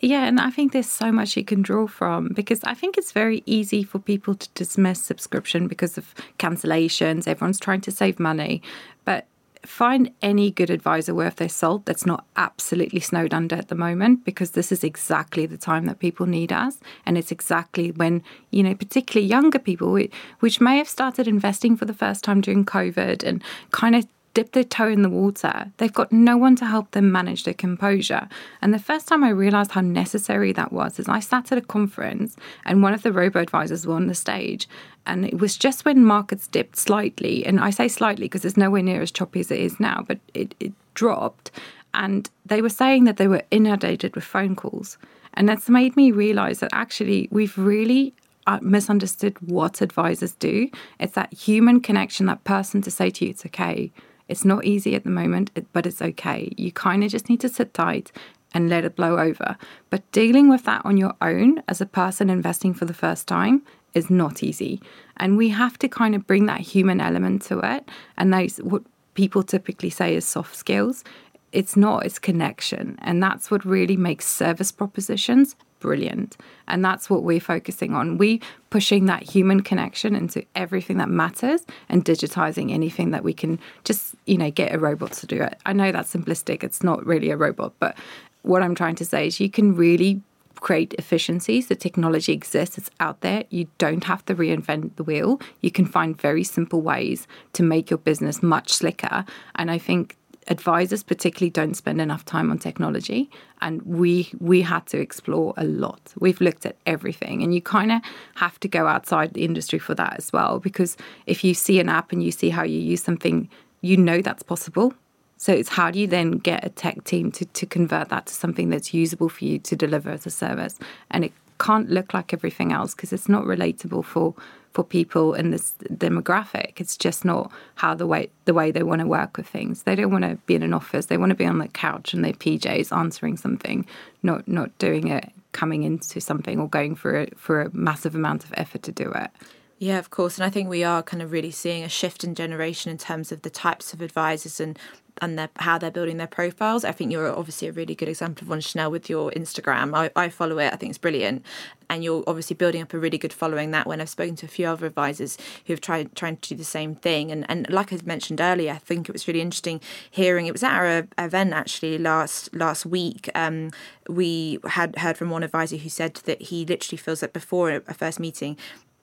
Yeah, 0.02 0.26
and 0.26 0.42
I 0.42 0.50
think 0.50 0.74
there's 0.74 0.90
so 0.90 1.12
much 1.12 1.38
you 1.38 1.46
can 1.46 1.62
draw 1.62 1.88
from 1.88 2.30
because 2.30 2.62
I 2.66 2.74
think 2.74 2.98
it's 2.98 3.14
very 3.14 3.44
easy 3.46 3.82
for 3.84 3.98
people 3.98 4.36
to 4.36 4.50
dismiss 4.54 5.02
subscription 5.02 5.68
because 5.68 5.98
of 5.98 6.14
cancellations. 6.38 7.28
Everyone's 7.28 7.60
trying 7.60 7.82
to 7.82 7.92
save 7.92 8.20
money. 8.20 8.62
But 9.06 9.26
find 9.66 10.12
any 10.22 10.52
good 10.52 10.70
advisor 10.70 11.14
worth 11.14 11.38
their 11.38 11.50
salt 11.50 11.86
that's 11.86 12.06
not 12.06 12.26
absolutely 12.36 13.00
snowed 13.00 13.34
under 13.34 13.56
at 13.56 13.68
the 13.68 13.76
moment 13.76 14.24
because 14.26 14.52
this 14.52 14.72
is 14.72 14.84
exactly 14.84 15.46
the 15.46 15.58
time 15.58 15.86
that 15.86 16.00
people 16.00 16.26
need 16.26 16.52
us. 16.52 16.80
And 17.06 17.18
it's 17.18 17.32
exactly 17.32 17.92
when 17.92 18.24
you 18.52 18.64
know 18.64 18.76
particularly 18.76 19.28
younger 19.28 19.60
people 19.60 20.00
which 20.40 20.62
may 20.62 20.78
have 20.78 20.90
started 20.90 21.28
investing 21.28 21.76
for 21.76 21.86
the 21.86 21.94
first 21.94 22.24
time 22.24 22.42
during 22.42 22.66
covid 22.66 23.24
and 23.24 23.44
kind 23.72 23.96
of 23.96 24.06
dip 24.36 24.52
their 24.52 24.64
toe 24.64 24.90
in 24.90 25.02
the 25.02 25.10
water. 25.10 25.72
They've 25.78 25.92
got 25.92 26.12
no 26.12 26.38
one 26.38 26.56
to 26.58 26.66
help 26.66 26.92
them 26.92 27.12
manage 27.12 27.46
their 27.46 27.56
composure. 27.56 28.28
And 28.62 28.72
the 28.74 28.80
first 28.80 29.08
time 29.08 29.24
I 29.24 29.30
realized 29.30 29.72
how 29.72 29.82
necessary 29.82 30.52
that 30.52 30.72
was 30.72 31.00
is 31.00 31.08
I 31.08 31.22
sat 31.22 31.52
at 31.52 31.58
a 31.58 31.62
conference 31.62 32.36
and 32.66 32.84
one 32.84 32.94
of 32.94 33.02
the 33.02 33.14
robo 33.14 33.39
advisors 33.39 33.88
were 33.88 33.96
on 33.96 34.08
the 34.08 34.13
stage. 34.13 34.70
And 35.08 35.25
it 35.25 35.39
was 35.39 35.58
just 35.58 35.86
when 35.86 36.06
markets 36.06 36.48
dipped 36.48 36.75
slightly. 36.75 37.46
And 37.46 37.60
I 37.60 37.70
say 37.70 37.88
slightly 37.88 38.25
because 38.25 38.46
it's 38.46 38.58
nowhere 38.58 38.84
near 38.84 39.01
as 39.01 39.12
choppy 39.12 39.39
as 39.39 39.50
it 39.50 39.60
is 39.60 39.80
now, 39.80 40.04
but 40.06 40.20
it, 40.34 40.54
it 40.60 40.74
dropped. 40.94 41.50
And 41.94 42.30
they 42.46 42.62
were 42.62 42.70
saying 42.70 43.06
that 43.06 43.18
they 43.18 43.27
were 43.27 43.44
inundated 43.51 44.15
with 44.15 44.25
phone 44.25 44.56
calls. 44.56 44.98
And 45.36 45.48
that's 45.48 45.70
made 45.70 45.96
me 45.96 46.12
realize 46.12 46.60
that 46.60 46.72
actually 46.74 47.30
we've 47.32 47.58
really 47.58 48.13
uh, 48.48 48.60
misunderstood 48.62 49.38
what 49.42 49.82
advisors 49.82 50.34
do. 50.34 50.70
It's 51.00 51.13
that 51.13 51.34
human 51.34 51.80
connection, 51.80 52.25
that 52.25 52.44
person 52.44 52.82
to 52.82 52.92
say 52.92 53.10
to 53.12 53.25
you, 53.25 53.32
it's 53.32 53.46
okay. 53.46 53.92
It's 54.27 54.46
not 54.46 54.65
easy 54.65 54.96
at 54.96 55.03
the 55.03 55.10
moment, 55.10 55.51
but 55.74 55.86
it's 55.86 56.01
okay. 56.01 56.51
You 56.58 56.72
kind 56.72 57.03
of 57.03 57.12
just 57.12 57.29
need 57.29 57.39
to 57.41 57.50
sit 57.50 57.74
tight 57.74 58.12
and 58.53 58.70
let 58.70 58.86
it 58.86 58.96
blow 58.96 59.20
over. 59.20 59.58
But 59.89 60.10
dealing 60.12 60.50
with 60.50 60.63
that 60.63 60.82
on 60.86 60.98
your 60.98 61.13
own 61.22 61.62
as 61.67 61.82
a 61.82 61.86
person 61.86 62.29
investing 62.29 62.74
for 62.74 62.86
the 62.86 62.94
first 62.94 63.27
time 63.27 63.62
is 63.94 64.10
not 64.10 64.44
easy. 64.44 64.82
And 65.17 65.38
we 65.38 65.50
have 65.50 65.77
to 65.79 65.88
kind 65.88 66.15
of 66.15 66.25
bring 66.25 66.46
that 66.46 66.62
human 66.62 67.01
element 67.01 67.41
to 67.44 67.60
it. 67.60 67.89
And 68.17 68.34
that's 68.34 68.58
what 68.58 68.84
people 69.13 69.44
typically 69.44 69.89
say 69.89 70.15
is 70.15 70.25
soft 70.25 70.55
skills. 70.55 71.03
It's 71.51 71.75
not, 71.75 72.05
it's 72.05 72.20
connection. 72.20 72.98
And 73.01 73.22
that's 73.22 73.50
what 73.51 73.63
really 73.65 73.98
makes 73.98 74.27
service 74.27 74.72
propositions 74.72 75.55
brilliant. 75.86 76.36
And 76.68 76.84
that's 76.84 77.12
what 77.12 77.22
we're 77.22 77.39
focusing 77.39 77.94
on. 77.94 78.18
We 78.18 78.42
pushing 78.72 79.06
that 79.06 79.22
human 79.22 79.62
connection 79.62 80.15
into 80.15 80.44
everything 80.56 80.98
that 80.98 81.10
matters 81.10 81.62
and 81.89 82.04
digitizing 82.04 82.72
anything 82.72 83.12
that 83.12 83.24
we 83.24 83.34
can 83.34 83.60
just, 83.84 84.15
you 84.25 84.38
know, 84.39 84.50
get 84.50 84.74
a 84.74 84.80
robot 84.80 85.12
to 85.13 85.27
do 85.27 85.42
it. 85.44 85.60
I 85.63 85.74
know 85.74 85.92
that's 85.92 86.12
simplistic. 86.12 86.63
It's 86.63 86.84
not 86.84 87.06
really 87.06 87.30
a 87.30 87.38
robot, 87.38 87.74
but 87.80 87.96
what 88.42 88.63
I'm 88.63 88.74
trying 88.74 88.96
to 88.96 89.06
say 89.06 89.27
is 89.27 89.39
you 89.39 89.50
can 89.50 89.75
really 89.75 90.22
create 90.56 90.96
efficiencies. 90.98 91.68
The 91.68 91.75
technology 91.75 92.34
exists, 92.34 92.80
it's 92.80 92.89
out 93.00 93.22
there. 93.22 93.44
You 93.51 93.68
don't 93.77 94.06
have 94.06 94.25
to 94.25 94.34
reinvent 94.34 94.96
the 94.96 95.04
wheel. 95.04 95.39
You 95.62 95.70
can 95.70 95.86
find 95.86 96.20
very 96.20 96.44
simple 96.44 96.82
ways 96.82 97.27
to 97.54 97.62
make 97.62 97.92
your 97.92 98.00
business 98.00 98.42
much 98.42 98.74
slicker. 98.74 99.24
And 99.54 99.70
I 99.70 99.77
think 99.77 100.18
advisors 100.48 101.04
particularly 101.04 101.50
don't 101.50 101.75
spend 101.75 102.00
enough 102.00 102.24
time 102.24 102.52
on 102.52 102.60
technology 102.60 103.30
and 103.62 103.82
we 103.82 104.32
we 104.40 104.62
had 104.62 104.86
to 104.88 105.00
explore 105.00 105.54
a 105.58 105.64
lot. 105.64 106.14
We've 106.20 106.40
looked 106.40 106.66
at 106.66 106.75
everything 106.86 107.42
and 107.42 107.54
you 107.54 107.62
kind 107.62 107.92
of 107.92 108.02
have 108.36 108.60
to 108.60 108.68
go 108.68 108.88
outside 108.88 109.34
the 109.34 109.44
industry 109.44 109.80
for 109.80 109.96
that 109.96 110.16
as 110.18 110.32
well 110.32 110.60
because 110.60 110.98
if 111.25 111.44
you 111.44 111.54
see 111.54 111.80
an 111.80 111.90
app 111.90 112.12
and 112.12 112.24
you 112.24 112.32
see 112.32 112.50
how 112.50 112.64
you 112.64 112.80
use 112.80 113.04
something 113.04 113.50
you 113.82 113.98
know 113.98 114.22
that's 114.22 114.44
possible. 114.44 114.94
So 115.38 115.54
it's 115.54 115.70
how 115.70 115.92
do 115.92 116.00
you 116.00 116.08
then 116.08 116.32
get 116.32 116.66
a 116.66 116.70
tech 116.70 117.04
team 117.04 117.32
to, 117.34 117.46
to 117.46 117.66
convert 117.66 118.10
that 118.10 118.25
to 118.28 118.34
something 118.34 118.70
that's 118.70 118.94
usable 118.94 119.30
for 119.30 119.44
you 119.44 119.60
to 119.60 119.75
deliver 119.75 120.10
as 120.10 120.25
a 120.25 120.32
service? 120.32 120.80
And 121.12 121.25
it 121.25 121.34
can't 121.60 121.90
look 121.90 122.14
like 122.14 122.34
everything 122.34 122.72
else 122.72 122.94
because 122.94 123.14
it's 123.14 123.30
not 123.30 123.44
relatable 123.44 124.06
for 124.06 124.34
for 124.74 124.84
people 124.84 125.34
in 125.34 125.52
this 125.52 125.74
demographic. 125.90 126.82
It's 126.82 126.98
just 126.98 127.24
not 127.24 127.50
how 127.76 127.96
the 127.96 128.06
way 128.06 128.30
the 128.44 128.54
way 128.54 128.72
they 128.72 128.84
want 128.84 129.00
to 129.02 129.08
work 129.08 129.38
with 129.38 129.48
things. 129.48 129.84
They 129.84 129.96
don't 129.96 130.12
want 130.12 130.26
to 130.26 130.36
be 130.46 130.56
in 130.56 130.64
an 130.64 130.74
office. 130.74 131.06
They 131.06 131.18
want 131.18 131.30
to 131.30 131.36
be 131.36 131.46
on 131.46 131.60
the 131.60 131.70
couch 131.70 132.14
in 132.14 132.22
their 132.22 132.34
PJs 132.34 132.96
answering 132.96 133.38
something, 133.38 133.86
not 134.22 134.48
not 134.48 134.78
doing 134.78 135.08
it 135.08 135.32
coming 135.54 135.84
into 135.84 136.20
something 136.20 136.60
or 136.60 136.68
going 136.68 136.96
for 136.96 137.22
a, 137.22 137.28
for 137.38 137.62
a 137.62 137.74
massive 137.74 138.14
amount 138.14 138.44
of 138.44 138.54
effort 138.58 138.84
to 138.84 138.92
do 138.92 139.10
it. 139.12 139.32
Yeah, 139.80 140.00
of 140.00 140.10
course. 140.10 140.38
And 140.38 140.46
I 140.46 140.50
think 140.50 140.70
we 140.70 140.84
are 140.84 141.02
kind 141.02 141.22
of 141.22 141.32
really 141.32 141.52
seeing 141.52 141.84
a 141.84 141.90
shift 141.90 142.26
in 142.26 142.36
generation 142.36 142.92
in 142.92 142.98
terms 142.98 143.32
of 143.32 143.42
the 143.42 143.50
types 143.50 143.94
of 143.94 144.02
advisors 144.02 144.60
and 144.60 144.78
and 145.22 145.38
their, 145.38 145.50
how 145.57 145.77
they're 145.77 145.91
building 145.91 146.17
their 146.17 146.27
profiles. 146.27 146.84
I 146.84 146.91
think 146.91 147.12
you're 147.12 147.34
obviously 147.34 147.67
a 147.67 147.72
really 147.72 147.95
good 147.95 148.10
example 148.10 148.43
of 148.43 148.50
one, 148.50 148.62
Chanel, 148.62 148.91
with 148.91 149.10
your 149.10 149.31
Instagram. 149.31 149.95
I, 149.95 150.12
I 150.15 150.29
follow 150.29 150.60
it. 150.60 150.74
I 150.74 150.75
think 150.75 150.91
it's 150.91 150.98
brilliant. 150.98 151.45
And 151.89 152.03
you're 152.03 152.24
obviously 152.25 152.55
building 152.55 152.81
up 152.81 152.93
a 152.93 153.00
really 153.00 153.17
good 153.17 153.31
following 153.31 153.72
that 153.72 153.86
when 153.86 154.01
I've 154.01 154.10
spoken 154.10 154.36
to 154.38 154.45
a 154.45 154.50
few 154.50 154.67
other 154.67 154.88
advisors 154.88 155.38
who 155.65 155.74
have 155.74 155.81
tried 155.81 156.15
trying 156.15 156.38
to 156.38 156.50
do 156.50 156.55
the 156.55 156.63
same 156.63 156.95
thing. 156.95 157.31
And 157.31 157.45
and 157.48 157.69
like 157.69 157.93
I 157.93 158.00
mentioned 158.03 158.41
earlier, 158.41 158.74
I 158.74 158.77
think 158.79 159.07
it 159.07 159.13
was 159.13 159.27
really 159.27 159.41
interesting 159.41 159.79
hearing 160.10 160.48
it 160.48 160.51
was 160.51 160.63
at 160.63 160.74
our 160.74 161.07
event 161.19 161.53
actually 161.53 162.00
last 162.00 162.53
last 162.55 162.88
week. 162.88 163.29
Um, 163.36 163.69
we 164.10 164.60
had 164.65 164.98
heard 164.98 165.17
from 165.17 165.29
one 165.29 165.43
advisor 165.43 165.77
who 165.77 165.89
said 165.89 166.15
that 166.25 166.41
he 166.41 166.65
literally 166.65 166.98
feels 166.98 167.19
that 167.19 167.34
before 167.34 167.69
a 167.88 167.93
first 167.93 168.19
meeting 168.19 168.57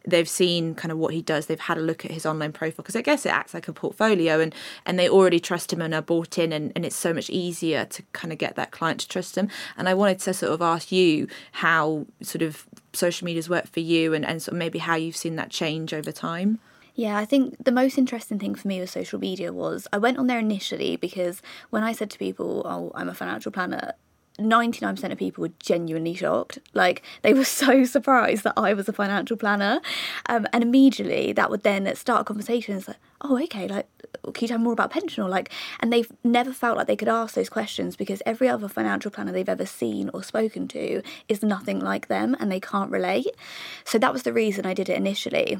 they've 0.06 0.28
seen 0.28 0.74
kind 0.74 0.90
of 0.92 0.98
what 0.98 1.14
he 1.14 1.22
does 1.22 1.46
they've 1.46 1.60
had 1.60 1.78
a 1.78 1.80
look 1.80 2.04
at 2.04 2.10
his 2.10 2.26
online 2.26 2.52
profile 2.52 2.82
because 2.82 2.96
i 2.96 3.02
guess 3.02 3.24
it 3.26 3.30
acts 3.30 3.54
like 3.54 3.68
a 3.68 3.72
portfolio 3.72 4.40
and 4.40 4.54
and 4.84 4.98
they 4.98 5.08
already 5.08 5.40
trust 5.40 5.72
him 5.72 5.80
and 5.80 5.94
are 5.94 6.02
bought 6.02 6.38
in 6.38 6.52
and, 6.52 6.72
and 6.74 6.84
it's 6.84 6.96
so 6.96 7.12
much 7.12 7.30
easier 7.30 7.84
to 7.84 8.02
kind 8.12 8.32
of 8.32 8.38
get 8.38 8.56
that 8.56 8.70
client 8.70 9.00
to 9.00 9.08
trust 9.08 9.36
him 9.36 9.48
and 9.76 9.88
i 9.88 9.94
wanted 9.94 10.18
to 10.18 10.34
sort 10.34 10.52
of 10.52 10.60
ask 10.60 10.92
you 10.92 11.26
how 11.52 12.06
sort 12.20 12.42
of 12.42 12.66
social 12.92 13.24
media's 13.24 13.48
worked 13.48 13.68
for 13.68 13.80
you 13.80 14.14
and, 14.14 14.24
and 14.24 14.42
sort 14.42 14.54
of 14.54 14.58
maybe 14.58 14.78
how 14.78 14.94
you've 14.94 15.16
seen 15.16 15.36
that 15.36 15.50
change 15.50 15.92
over 15.94 16.12
time. 16.12 16.58
Yeah, 16.94 17.16
I 17.16 17.24
think 17.24 17.64
the 17.64 17.72
most 17.72 17.96
interesting 17.96 18.38
thing 18.38 18.54
for 18.54 18.68
me 18.68 18.78
with 18.78 18.90
social 18.90 19.18
media 19.18 19.52
was 19.52 19.88
I 19.92 19.98
went 19.98 20.18
on 20.18 20.26
there 20.26 20.38
initially 20.38 20.96
because 20.96 21.40
when 21.70 21.82
I 21.82 21.92
said 21.92 22.10
to 22.10 22.18
people, 22.18 22.62
Oh, 22.66 22.92
I'm 22.94 23.08
a 23.08 23.14
financial 23.14 23.50
planner, 23.50 23.94
99% 24.38 25.12
of 25.12 25.18
people 25.18 25.42
were 25.42 25.52
genuinely 25.58 26.14
shocked. 26.14 26.58
Like, 26.72 27.02
they 27.22 27.34
were 27.34 27.44
so 27.62 27.84
surprised 27.84 28.44
that 28.44 28.54
I 28.56 28.72
was 28.74 28.88
a 28.88 28.92
financial 28.92 29.36
planner. 29.36 29.80
Um, 30.26 30.46
and 30.52 30.62
immediately 30.62 31.32
that 31.32 31.50
would 31.50 31.62
then 31.62 31.94
start 31.96 32.26
conversations 32.26 32.88
like, 32.88 32.98
oh, 33.20 33.40
okay, 33.44 33.68
like, 33.68 33.86
can 34.24 34.42
you 34.42 34.48
tell 34.48 34.58
me 34.58 34.64
more 34.64 34.72
about 34.72 34.90
pension? 34.90 35.24
Or 35.24 35.28
like, 35.28 35.50
and 35.80 35.92
they've 35.92 36.10
never 36.24 36.52
felt 36.52 36.76
like 36.76 36.86
they 36.86 36.96
could 36.96 37.08
ask 37.08 37.34
those 37.34 37.48
questions 37.48 37.96
because 37.96 38.22
every 38.26 38.48
other 38.48 38.68
financial 38.68 39.10
planner 39.10 39.32
they've 39.32 39.48
ever 39.48 39.66
seen 39.66 40.10
or 40.12 40.22
spoken 40.22 40.68
to 40.68 41.02
is 41.28 41.42
nothing 41.42 41.80
like 41.80 42.08
them 42.08 42.36
and 42.38 42.50
they 42.50 42.60
can't 42.60 42.90
relate. 42.90 43.34
So 43.84 43.98
that 43.98 44.12
was 44.12 44.22
the 44.22 44.32
reason 44.32 44.66
I 44.66 44.74
did 44.74 44.88
it 44.88 44.96
initially. 44.96 45.58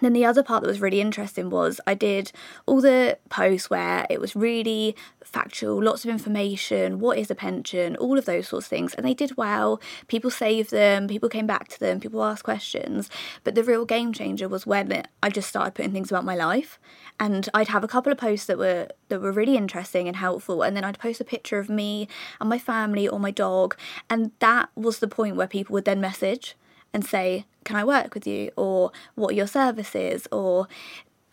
Then 0.00 0.12
the 0.12 0.24
other 0.24 0.42
part 0.42 0.62
that 0.62 0.68
was 0.68 0.80
really 0.80 1.00
interesting 1.00 1.50
was 1.50 1.80
I 1.86 1.94
did 1.94 2.32
all 2.66 2.80
the 2.80 3.18
posts 3.28 3.70
where 3.70 4.06
it 4.08 4.20
was 4.20 4.36
really 4.36 4.96
factual, 5.24 5.82
lots 5.82 6.04
of 6.04 6.10
information, 6.10 6.98
what 6.98 7.18
is 7.18 7.30
a 7.30 7.34
pension, 7.34 7.96
all 7.96 8.18
of 8.18 8.24
those 8.24 8.48
sorts 8.48 8.66
of 8.66 8.70
things. 8.70 8.94
And 8.94 9.04
they 9.04 9.14
did 9.14 9.36
well. 9.36 9.80
People 10.06 10.30
saved 10.30 10.70
them, 10.70 11.08
people 11.08 11.28
came 11.28 11.46
back 11.46 11.68
to 11.68 11.80
them, 11.80 12.00
people 12.00 12.24
asked 12.24 12.44
questions. 12.44 13.10
But 13.44 13.54
the 13.54 13.64
real 13.64 13.84
game 13.84 14.12
changer 14.12 14.48
was 14.48 14.66
when 14.66 15.04
I 15.22 15.30
just 15.30 15.48
started 15.48 15.74
putting 15.74 15.92
things 15.92 16.10
about 16.10 16.24
my 16.24 16.34
life. 16.34 16.78
And 17.20 17.48
I'd 17.52 17.68
have 17.68 17.84
a 17.84 17.88
couple 17.88 18.12
of 18.12 18.18
posts 18.18 18.46
that 18.46 18.58
were 18.58 18.88
that 19.08 19.20
were 19.20 19.32
really 19.32 19.56
interesting 19.56 20.06
and 20.06 20.16
helpful. 20.16 20.62
And 20.62 20.76
then 20.76 20.84
I'd 20.84 20.98
post 20.98 21.20
a 21.20 21.24
picture 21.24 21.58
of 21.58 21.68
me 21.68 22.08
and 22.40 22.48
my 22.48 22.58
family 22.58 23.08
or 23.08 23.18
my 23.18 23.30
dog. 23.30 23.76
And 24.08 24.32
that 24.38 24.70
was 24.74 24.98
the 24.98 25.08
point 25.08 25.36
where 25.36 25.48
people 25.48 25.74
would 25.74 25.84
then 25.84 26.00
message 26.00 26.56
and 26.92 27.04
say, 27.04 27.46
Can 27.64 27.76
I 27.76 27.84
work 27.84 28.14
with 28.14 28.26
you? 28.26 28.50
Or 28.56 28.92
what 29.14 29.32
are 29.32 29.36
your 29.36 29.46
services? 29.46 30.26
Or 30.32 30.68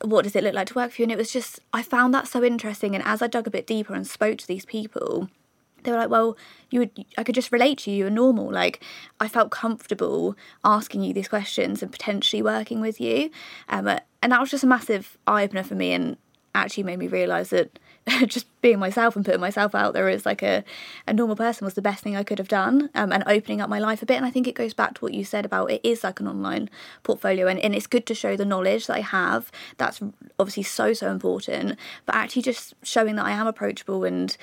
what 0.01 0.23
does 0.23 0.35
it 0.35 0.43
look 0.43 0.53
like 0.53 0.67
to 0.67 0.73
work 0.73 0.91
for 0.91 1.01
you? 1.01 1.05
And 1.05 1.11
it 1.11 1.17
was 1.17 1.31
just, 1.31 1.59
I 1.73 1.81
found 1.81 2.13
that 2.13 2.27
so 2.27 2.43
interesting. 2.43 2.95
And 2.95 3.03
as 3.05 3.21
I 3.21 3.27
dug 3.27 3.47
a 3.47 3.51
bit 3.51 3.67
deeper 3.67 3.93
and 3.93 4.05
spoke 4.05 4.37
to 4.39 4.47
these 4.47 4.65
people, 4.65 5.29
they 5.83 5.91
were 5.91 5.97
like, 5.97 6.09
well, 6.09 6.35
you 6.69 6.79
would, 6.79 7.05
I 7.17 7.23
could 7.23 7.35
just 7.35 7.51
relate 7.51 7.77
to 7.79 7.91
you. 7.91 7.97
You're 7.97 8.09
normal. 8.09 8.51
Like, 8.51 8.83
I 9.19 9.27
felt 9.27 9.51
comfortable 9.51 10.35
asking 10.63 11.03
you 11.03 11.13
these 11.13 11.27
questions 11.27 11.81
and 11.81 11.91
potentially 11.91 12.41
working 12.41 12.81
with 12.81 12.99
you. 12.99 13.29
Um, 13.69 13.87
and 14.21 14.31
that 14.31 14.41
was 14.41 14.51
just 14.51 14.63
a 14.63 14.67
massive 14.67 15.17
eye 15.27 15.43
opener 15.43 15.63
for 15.63 15.75
me 15.75 15.93
and 15.93 16.17
actually 16.53 16.83
made 16.83 16.99
me 16.99 17.07
realize 17.07 17.49
that 17.49 17.79
just 18.27 18.45
being 18.61 18.79
myself 18.79 19.15
and 19.15 19.25
putting 19.25 19.41
myself 19.41 19.73
out 19.73 19.93
there 19.93 20.07
as 20.07 20.25
like 20.25 20.43
a, 20.43 20.63
a 21.07 21.13
normal 21.13 21.35
person 21.35 21.65
was 21.65 21.73
the 21.73 21.81
best 21.81 22.03
thing 22.03 22.15
I 22.15 22.23
could 22.23 22.37
have 22.37 22.47
done 22.47 22.89
um, 22.93 23.11
and 23.11 23.23
opening 23.25 23.61
up 23.61 23.69
my 23.69 23.79
life 23.79 24.01
a 24.01 24.05
bit. 24.05 24.17
And 24.17 24.25
I 24.25 24.31
think 24.31 24.47
it 24.47 24.55
goes 24.55 24.73
back 24.73 24.95
to 24.95 25.01
what 25.01 25.13
you 25.13 25.23
said 25.23 25.45
about 25.45 25.71
it 25.71 25.81
is 25.83 26.03
like 26.03 26.19
an 26.19 26.27
online 26.27 26.69
portfolio 27.03 27.47
and, 27.47 27.59
and 27.59 27.73
it's 27.73 27.87
good 27.87 28.05
to 28.07 28.15
show 28.15 28.35
the 28.35 28.45
knowledge 28.45 28.87
that 28.87 28.97
I 28.97 29.01
have. 29.01 29.51
That's 29.77 30.01
obviously 30.39 30.63
so, 30.63 30.93
so 30.93 31.09
important. 31.09 31.79
But 32.05 32.15
actually 32.15 32.43
just 32.43 32.75
showing 32.83 33.15
that 33.15 33.25
I 33.25 33.31
am 33.31 33.47
approachable 33.47 34.03
and 34.03 34.37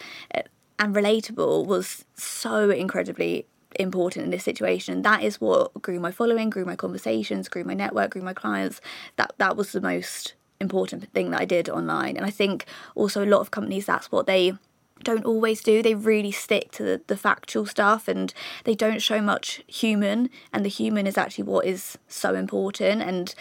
and 0.78 0.96
relatable 0.96 1.66
was 1.66 2.04
so 2.14 2.70
incredibly 2.70 3.46
important 3.76 4.24
in 4.24 4.30
this 4.30 4.42
situation. 4.42 5.02
That 5.02 5.22
is 5.22 5.40
what 5.40 5.80
grew 5.80 6.00
my 6.00 6.10
following, 6.10 6.50
grew 6.50 6.64
my 6.64 6.76
conversations, 6.76 7.48
grew 7.48 7.62
my 7.62 7.74
network, 7.74 8.10
grew 8.10 8.22
my 8.22 8.34
clients. 8.34 8.80
That 9.16 9.32
that 9.38 9.56
was 9.56 9.72
the 9.72 9.80
most 9.80 10.34
important 10.62 11.12
thing 11.12 11.30
that 11.30 11.40
I 11.40 11.44
did 11.44 11.68
online. 11.68 12.16
And 12.16 12.24
I 12.24 12.30
think 12.30 12.64
also 12.94 13.24
a 13.24 13.26
lot 13.26 13.40
of 13.40 13.50
companies, 13.50 13.86
that's 13.86 14.10
what 14.10 14.26
they 14.26 14.54
don't 15.02 15.24
always 15.24 15.62
do. 15.62 15.82
They 15.82 15.94
really 15.94 16.30
stick 16.30 16.70
to 16.72 16.82
the, 16.82 17.02
the 17.06 17.16
factual 17.16 17.66
stuff 17.66 18.08
and 18.08 18.32
they 18.64 18.74
don't 18.74 19.02
show 19.02 19.20
much 19.20 19.62
human. 19.66 20.30
And 20.52 20.64
the 20.64 20.70
human 20.70 21.06
is 21.06 21.18
actually 21.18 21.44
what 21.44 21.66
is 21.66 21.98
so 22.08 22.34
important. 22.34 23.02
And 23.02 23.34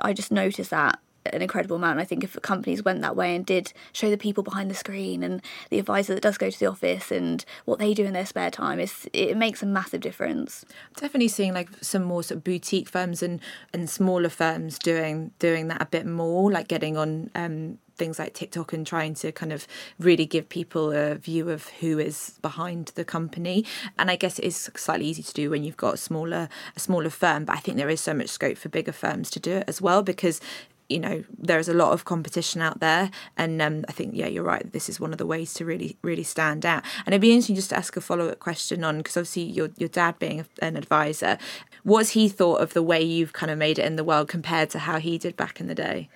I 0.00 0.12
just 0.12 0.30
noticed 0.30 0.70
that 0.70 0.98
an 1.34 1.42
incredible 1.42 1.76
amount. 1.76 2.00
I 2.00 2.04
think 2.04 2.24
if 2.24 2.40
companies 2.42 2.84
went 2.84 3.00
that 3.02 3.16
way 3.16 3.34
and 3.34 3.44
did 3.44 3.72
show 3.92 4.10
the 4.10 4.16
people 4.16 4.42
behind 4.42 4.70
the 4.70 4.74
screen 4.74 5.22
and 5.22 5.42
the 5.70 5.78
advisor 5.78 6.14
that 6.14 6.22
does 6.22 6.38
go 6.38 6.50
to 6.50 6.58
the 6.58 6.66
office 6.66 7.10
and 7.10 7.44
what 7.64 7.78
they 7.78 7.94
do 7.94 8.04
in 8.04 8.12
their 8.12 8.26
spare 8.26 8.50
time, 8.50 8.78
it's, 8.78 9.06
it 9.12 9.36
makes 9.36 9.62
a 9.62 9.66
massive 9.66 10.00
difference. 10.00 10.64
Definitely 10.96 11.28
seeing 11.28 11.54
like 11.54 11.68
some 11.80 12.02
more 12.04 12.22
sort 12.22 12.38
of 12.38 12.44
boutique 12.44 12.88
firms 12.88 13.22
and, 13.22 13.40
and 13.72 13.88
smaller 13.88 14.28
firms 14.28 14.78
doing 14.78 15.32
doing 15.38 15.68
that 15.68 15.82
a 15.82 15.86
bit 15.86 16.06
more, 16.06 16.50
like 16.50 16.68
getting 16.68 16.96
on 16.96 17.30
um, 17.34 17.78
things 17.96 18.18
like 18.18 18.34
TikTok 18.34 18.72
and 18.72 18.86
trying 18.86 19.14
to 19.14 19.32
kind 19.32 19.52
of 19.52 19.66
really 19.98 20.26
give 20.26 20.48
people 20.48 20.92
a 20.92 21.14
view 21.14 21.50
of 21.50 21.68
who 21.80 21.98
is 21.98 22.38
behind 22.42 22.92
the 22.94 23.04
company. 23.04 23.64
And 23.98 24.10
I 24.10 24.16
guess 24.16 24.38
it 24.38 24.44
is 24.44 24.70
slightly 24.76 25.06
easy 25.06 25.22
to 25.22 25.32
do 25.32 25.50
when 25.50 25.64
you've 25.64 25.76
got 25.76 25.94
a 25.94 25.98
smaller 25.98 26.48
a 26.76 26.80
smaller 26.80 27.10
firm, 27.10 27.44
but 27.44 27.56
I 27.56 27.60
think 27.60 27.76
there 27.76 27.88
is 27.88 28.00
so 28.00 28.14
much 28.14 28.28
scope 28.28 28.58
for 28.58 28.68
bigger 28.68 28.92
firms 28.92 29.30
to 29.30 29.40
do 29.40 29.52
it 29.52 29.64
as 29.66 29.80
well 29.80 30.02
because 30.02 30.40
you 30.88 30.98
know 30.98 31.24
there's 31.38 31.68
a 31.68 31.74
lot 31.74 31.92
of 31.92 32.04
competition 32.04 32.62
out 32.62 32.80
there 32.80 33.10
and 33.36 33.60
um, 33.60 33.84
i 33.88 33.92
think 33.92 34.14
yeah 34.14 34.26
you're 34.26 34.44
right 34.44 34.72
this 34.72 34.88
is 34.88 35.00
one 35.00 35.12
of 35.12 35.18
the 35.18 35.26
ways 35.26 35.52
to 35.54 35.64
really 35.64 35.96
really 36.02 36.22
stand 36.22 36.64
out 36.64 36.82
and 37.04 37.08
it'd 37.12 37.20
be 37.20 37.30
interesting 37.30 37.56
just 37.56 37.70
to 37.70 37.76
ask 37.76 37.96
a 37.96 38.00
follow-up 38.00 38.38
question 38.38 38.84
on 38.84 38.98
because 38.98 39.16
obviously 39.16 39.42
your, 39.42 39.68
your 39.76 39.88
dad 39.88 40.18
being 40.18 40.44
an 40.62 40.76
advisor 40.76 41.38
what's 41.82 42.10
he 42.10 42.28
thought 42.28 42.60
of 42.60 42.72
the 42.72 42.82
way 42.82 43.02
you've 43.02 43.32
kind 43.32 43.50
of 43.50 43.58
made 43.58 43.78
it 43.78 43.84
in 43.84 43.96
the 43.96 44.04
world 44.04 44.28
compared 44.28 44.70
to 44.70 44.78
how 44.78 44.98
he 44.98 45.18
did 45.18 45.36
back 45.36 45.60
in 45.60 45.66
the 45.66 45.74
day 45.74 46.08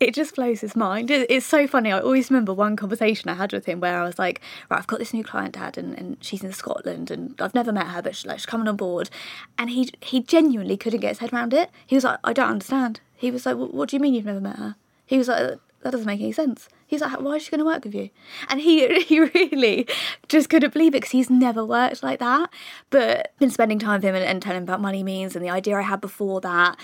it 0.00 0.14
just 0.14 0.36
blows 0.36 0.60
his 0.60 0.76
mind. 0.76 1.10
It's 1.10 1.44
so 1.44 1.66
funny. 1.66 1.90
I 1.90 1.98
always 1.98 2.30
remember 2.30 2.54
one 2.54 2.76
conversation 2.76 3.28
I 3.28 3.34
had 3.34 3.52
with 3.52 3.66
him 3.66 3.80
where 3.80 4.00
I 4.00 4.04
was 4.04 4.16
like, 4.16 4.40
right, 4.70 4.78
I've 4.78 4.86
got 4.86 5.00
this 5.00 5.12
new 5.12 5.24
client, 5.24 5.54
Dad, 5.54 5.76
and, 5.76 5.98
and 5.98 6.16
she's 6.20 6.44
in 6.44 6.52
Scotland, 6.52 7.10
and 7.10 7.34
I've 7.40 7.54
never 7.54 7.72
met 7.72 7.88
her, 7.88 8.00
but 8.00 8.14
she's, 8.14 8.26
like, 8.26 8.38
she's 8.38 8.46
coming 8.46 8.68
on 8.68 8.76
board. 8.76 9.10
And 9.56 9.70
he 9.70 9.90
he 10.00 10.20
genuinely 10.20 10.76
couldn't 10.76 11.00
get 11.00 11.08
his 11.08 11.18
head 11.18 11.32
around 11.32 11.52
it. 11.52 11.70
He 11.84 11.96
was 11.96 12.04
like, 12.04 12.20
I 12.22 12.32
don't 12.32 12.50
understand. 12.50 13.00
He 13.18 13.30
was 13.30 13.44
like, 13.44 13.56
what 13.56 13.88
do 13.88 13.96
you 13.96 14.00
mean 14.00 14.14
you've 14.14 14.24
never 14.24 14.40
met 14.40 14.56
her? 14.56 14.76
He 15.04 15.18
was 15.18 15.28
like, 15.28 15.58
that 15.82 15.90
doesn't 15.90 16.06
make 16.06 16.20
any 16.20 16.32
sense. 16.32 16.68
He's 16.86 17.00
like, 17.00 17.20
why 17.20 17.36
is 17.36 17.42
she 17.42 17.50
going 17.50 17.58
to 17.58 17.64
work 17.64 17.84
with 17.84 17.94
you? 17.94 18.10
And 18.48 18.60
he 18.60 19.02
he 19.02 19.20
really 19.20 19.86
just 20.28 20.48
couldn't 20.48 20.72
believe 20.72 20.94
it 20.94 20.98
because 20.98 21.10
he's 21.10 21.30
never 21.30 21.64
worked 21.64 22.02
like 22.02 22.18
that. 22.20 22.50
But 22.90 23.34
been 23.38 23.50
spending 23.50 23.78
time 23.78 24.00
with 24.00 24.04
him 24.04 24.14
and, 24.14 24.24
and 24.24 24.42
telling 24.42 24.58
him 24.58 24.62
about 24.64 24.80
money 24.80 25.02
means 25.02 25.36
and 25.36 25.44
the 25.44 25.50
idea 25.50 25.76
I 25.76 25.82
had 25.82 26.00
before 26.00 26.40
that 26.40 26.78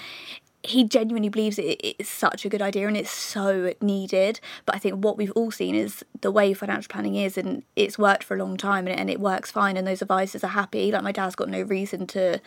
he 0.64 0.84
genuinely 0.84 1.28
believes 1.28 1.58
it, 1.58 1.80
it's 1.82 2.08
such 2.08 2.44
a 2.44 2.48
good 2.48 2.62
idea 2.62 2.88
and 2.88 2.96
it's 2.96 3.10
so 3.10 3.74
needed. 3.80 4.40
But 4.64 4.74
I 4.74 4.78
think 4.78 5.04
what 5.04 5.18
we've 5.18 5.30
all 5.32 5.50
seen 5.50 5.74
is 5.74 6.04
the 6.22 6.30
way 6.30 6.54
financial 6.54 6.90
planning 6.90 7.16
is, 7.16 7.36
and 7.36 7.62
it's 7.76 7.98
worked 7.98 8.24
for 8.24 8.34
a 8.34 8.38
long 8.38 8.56
time, 8.56 8.86
and, 8.86 8.98
and 8.98 9.10
it 9.10 9.20
works 9.20 9.50
fine, 9.50 9.76
and 9.76 9.86
those 9.86 10.02
advisors 10.02 10.42
are 10.42 10.48
happy. 10.48 10.90
Like 10.90 11.02
my 11.02 11.12
dad's 11.12 11.36
got 11.36 11.48
no 11.48 11.62
reason 11.62 12.06
to 12.08 12.40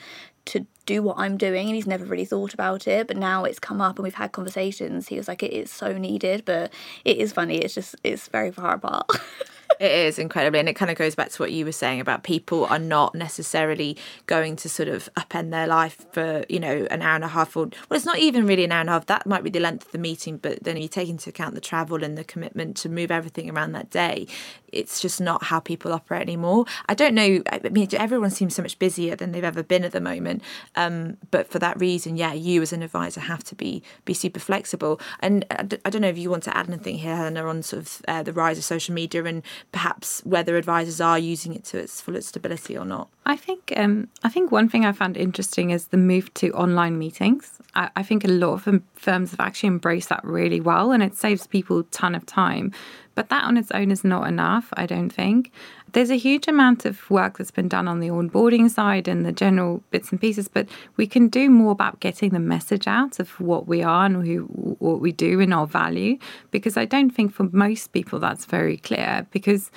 to 0.45 0.65
do 0.85 1.03
what 1.03 1.17
I'm 1.19 1.37
doing, 1.37 1.67
and 1.67 1.75
he's 1.75 1.87
never 1.87 2.05
really 2.05 2.25
thought 2.25 2.53
about 2.53 2.87
it. 2.87 3.07
But 3.07 3.17
now 3.17 3.43
it's 3.43 3.59
come 3.59 3.81
up, 3.81 3.97
and 3.97 4.03
we've 4.03 4.13
had 4.15 4.31
conversations. 4.31 5.09
He 5.09 5.17
was 5.17 5.27
like, 5.27 5.43
"It 5.43 5.53
is 5.53 5.69
so 5.71 5.97
needed," 5.97 6.43
but 6.45 6.73
it 7.05 7.17
is 7.17 7.33
funny. 7.33 7.57
It's 7.57 7.75
just 7.75 7.95
it's 8.03 8.27
very 8.27 8.51
far 8.51 8.75
apart. 8.75 9.09
it 9.79 9.91
is 9.91 10.19
incredibly, 10.19 10.59
and 10.59 10.69
it 10.69 10.75
kind 10.75 10.91
of 10.91 10.97
goes 10.97 11.15
back 11.15 11.29
to 11.31 11.41
what 11.41 11.51
you 11.51 11.65
were 11.65 11.71
saying 11.71 11.99
about 11.99 12.23
people 12.23 12.65
are 12.65 12.79
not 12.79 13.13
necessarily 13.13 13.97
going 14.25 14.55
to 14.57 14.69
sort 14.69 14.89
of 14.89 15.09
upend 15.15 15.51
their 15.51 15.67
life 15.67 16.05
for 16.11 16.45
you 16.49 16.59
know 16.59 16.87
an 16.89 17.01
hour 17.01 17.15
and 17.15 17.23
a 17.23 17.29
half 17.29 17.55
or 17.55 17.65
well, 17.89 17.97
it's 17.97 18.05
not 18.05 18.19
even 18.19 18.47
really 18.47 18.63
an 18.63 18.71
hour 18.71 18.81
and 18.81 18.89
a 18.89 18.93
half. 18.93 19.05
That 19.05 19.25
might 19.25 19.43
be 19.43 19.49
the 19.49 19.59
length 19.59 19.85
of 19.87 19.91
the 19.91 19.97
meeting, 19.97 20.37
but 20.37 20.63
then 20.63 20.77
you 20.77 20.87
take 20.87 21.09
into 21.09 21.29
account 21.29 21.55
the 21.55 21.61
travel 21.61 22.03
and 22.03 22.17
the 22.17 22.23
commitment 22.23 22.77
to 22.77 22.89
move 22.89 23.11
everything 23.11 23.49
around 23.49 23.73
that 23.73 23.89
day. 23.89 24.27
It's 24.71 24.99
just 24.99 25.21
not 25.21 25.45
how 25.45 25.59
people 25.59 25.93
operate 25.93 26.21
anymore. 26.21 26.65
I 26.89 26.93
don't 26.93 27.13
know. 27.13 27.41
I 27.51 27.59
mean, 27.69 27.87
everyone 27.93 28.31
seems 28.31 28.55
so 28.55 28.61
much 28.61 28.77
busier 28.79 29.15
than 29.15 29.31
they've 29.31 29.43
ever 29.43 29.63
been 29.63 29.83
at 29.83 29.91
the 29.91 30.01
moment. 30.01 30.43
Um, 30.75 31.17
but 31.31 31.49
for 31.49 31.59
that 31.59 31.79
reason, 31.79 32.17
yeah, 32.17 32.33
you 32.33 32.61
as 32.61 32.73
an 32.73 32.83
advisor 32.83 33.21
have 33.21 33.43
to 33.45 33.55
be 33.55 33.83
be 34.05 34.13
super 34.13 34.39
flexible. 34.39 34.99
And 35.19 35.45
I 35.51 35.89
don't 35.89 36.01
know 36.01 36.09
if 36.09 36.17
you 36.17 36.29
want 36.29 36.43
to 36.43 36.57
add 36.57 36.67
anything 36.67 36.97
here, 36.97 37.15
Hannah, 37.15 37.47
on 37.47 37.63
sort 37.63 37.83
of 37.83 38.01
uh, 38.07 38.23
the 38.23 38.33
rise 38.33 38.57
of 38.57 38.63
social 38.63 38.93
media 38.93 39.23
and 39.23 39.43
perhaps 39.71 40.21
whether 40.25 40.57
advisors 40.57 41.01
are 41.01 41.19
using 41.19 41.53
it 41.53 41.63
to 41.65 41.77
its 41.77 42.01
fullest 42.01 42.35
ability 42.35 42.77
or 42.77 42.85
not? 42.85 43.09
I 43.25 43.35
think 43.35 43.73
um, 43.75 44.07
I 44.23 44.29
think 44.29 44.51
one 44.51 44.69
thing 44.69 44.85
I 44.85 44.91
found 44.91 45.17
interesting 45.17 45.71
is 45.71 45.87
the 45.87 45.97
move 45.97 46.33
to 46.35 46.51
online 46.53 46.97
meetings. 46.97 47.59
I, 47.75 47.89
I 47.95 48.03
think 48.03 48.23
a 48.23 48.29
lot 48.29 48.67
of 48.67 48.81
firms 48.95 49.31
have 49.31 49.39
actually 49.39 49.67
embraced 49.67 50.09
that 50.09 50.23
really 50.23 50.61
well, 50.61 50.91
and 50.91 51.03
it 51.03 51.15
saves 51.15 51.47
people 51.47 51.79
a 51.79 51.83
ton 51.83 52.15
of 52.15 52.25
time. 52.25 52.71
But 53.15 53.29
that 53.29 53.45
on 53.45 53.57
its 53.57 53.71
own 53.71 53.89
is 53.89 54.03
not 54.03 54.27
enough, 54.27 54.71
I 54.73 54.85
don't 54.85 55.09
think. 55.09 55.51
There's 55.97 56.11
a 56.11 56.15
huge 56.15 56.47
amount 56.47 56.85
of 56.85 57.09
work 57.09 57.39
that's 57.39 57.49
been 57.49 57.67
done 57.67 57.87
on 57.87 58.01
the 58.01 58.09
onboarding 58.09 58.69
side 58.69 59.07
and 59.07 59.25
the 59.25 59.31
general 59.31 59.81
bits 59.89 60.11
and 60.11 60.21
pieces, 60.21 60.47
but 60.47 60.69
we 60.95 61.07
can 61.07 61.27
do 61.27 61.49
more 61.49 61.71
about 61.71 61.99
getting 62.01 62.29
the 62.33 62.39
message 62.39 62.85
out 62.85 63.19
of 63.19 63.31
what 63.39 63.67
we 63.67 63.81
are 63.81 64.05
and 64.05 64.23
who, 64.23 64.43
what 64.77 65.01
we 65.01 65.11
do 65.11 65.39
and 65.39 65.51
our 65.51 65.65
value. 65.65 66.19
Because 66.51 66.77
I 66.77 66.85
don't 66.85 67.09
think 67.09 67.33
for 67.33 67.49
most 67.51 67.93
people 67.93 68.19
that's 68.19 68.45
very 68.45 68.77
clear. 68.77 69.25
Because 69.31 69.71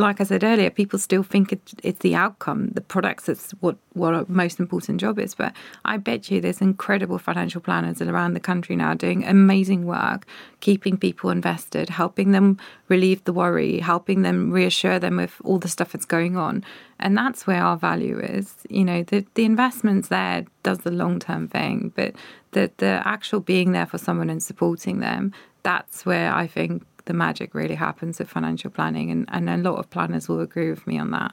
like 0.00 0.20
I 0.20 0.24
said 0.24 0.42
earlier, 0.42 0.70
people 0.70 0.98
still 0.98 1.22
think 1.22 1.52
it, 1.52 1.60
it's 1.82 2.00
the 2.00 2.14
outcome, 2.14 2.70
the 2.70 2.80
products. 2.80 3.26
That's 3.26 3.52
what 3.60 3.76
what 3.92 4.14
a 4.14 4.24
most 4.28 4.60
important 4.60 5.00
job 5.00 5.18
is. 5.18 5.34
But 5.34 5.52
I 5.84 5.96
bet 5.96 6.30
you 6.30 6.40
there's 6.40 6.60
incredible 6.60 7.18
financial 7.18 7.60
planners 7.60 8.00
around 8.00 8.34
the 8.34 8.40
country 8.40 8.76
now 8.76 8.94
doing 8.94 9.24
amazing 9.24 9.84
work, 9.84 10.26
keeping 10.60 10.96
people 10.96 11.30
invested, 11.30 11.88
helping 11.88 12.32
them 12.32 12.58
relieve 12.88 13.24
the 13.24 13.32
worry, 13.32 13.78
helping 13.78 14.22
them 14.22 14.50
reassure 14.50 14.98
them 14.98 15.16
with 15.16 15.34
all 15.44 15.58
the 15.58 15.68
stuff 15.68 15.92
that's 15.92 16.04
going 16.04 16.36
on. 16.36 16.64
And 16.98 17.16
that's 17.16 17.46
where 17.46 17.62
our 17.62 17.76
value 17.76 18.18
is. 18.18 18.54
You 18.68 18.84
know, 18.84 19.02
the 19.02 19.26
the 19.34 19.44
investments 19.44 20.08
there 20.08 20.44
does 20.62 20.78
the 20.78 20.90
long 20.90 21.18
term 21.18 21.48
thing, 21.48 21.92
but 21.94 22.14
the 22.52 22.70
the 22.78 23.02
actual 23.04 23.40
being 23.40 23.72
there 23.72 23.86
for 23.86 23.98
someone 23.98 24.30
and 24.30 24.42
supporting 24.42 25.00
them, 25.00 25.32
that's 25.62 26.06
where 26.06 26.32
I 26.32 26.46
think 26.46 26.84
the 27.10 27.14
magic 27.14 27.56
really 27.56 27.74
happens 27.74 28.20
with 28.20 28.28
financial 28.28 28.70
planning. 28.70 29.10
And, 29.10 29.28
and 29.32 29.50
a 29.50 29.56
lot 29.56 29.80
of 29.80 29.90
planners 29.90 30.28
will 30.28 30.40
agree 30.40 30.70
with 30.70 30.86
me 30.86 30.96
on 30.96 31.10
that. 31.10 31.32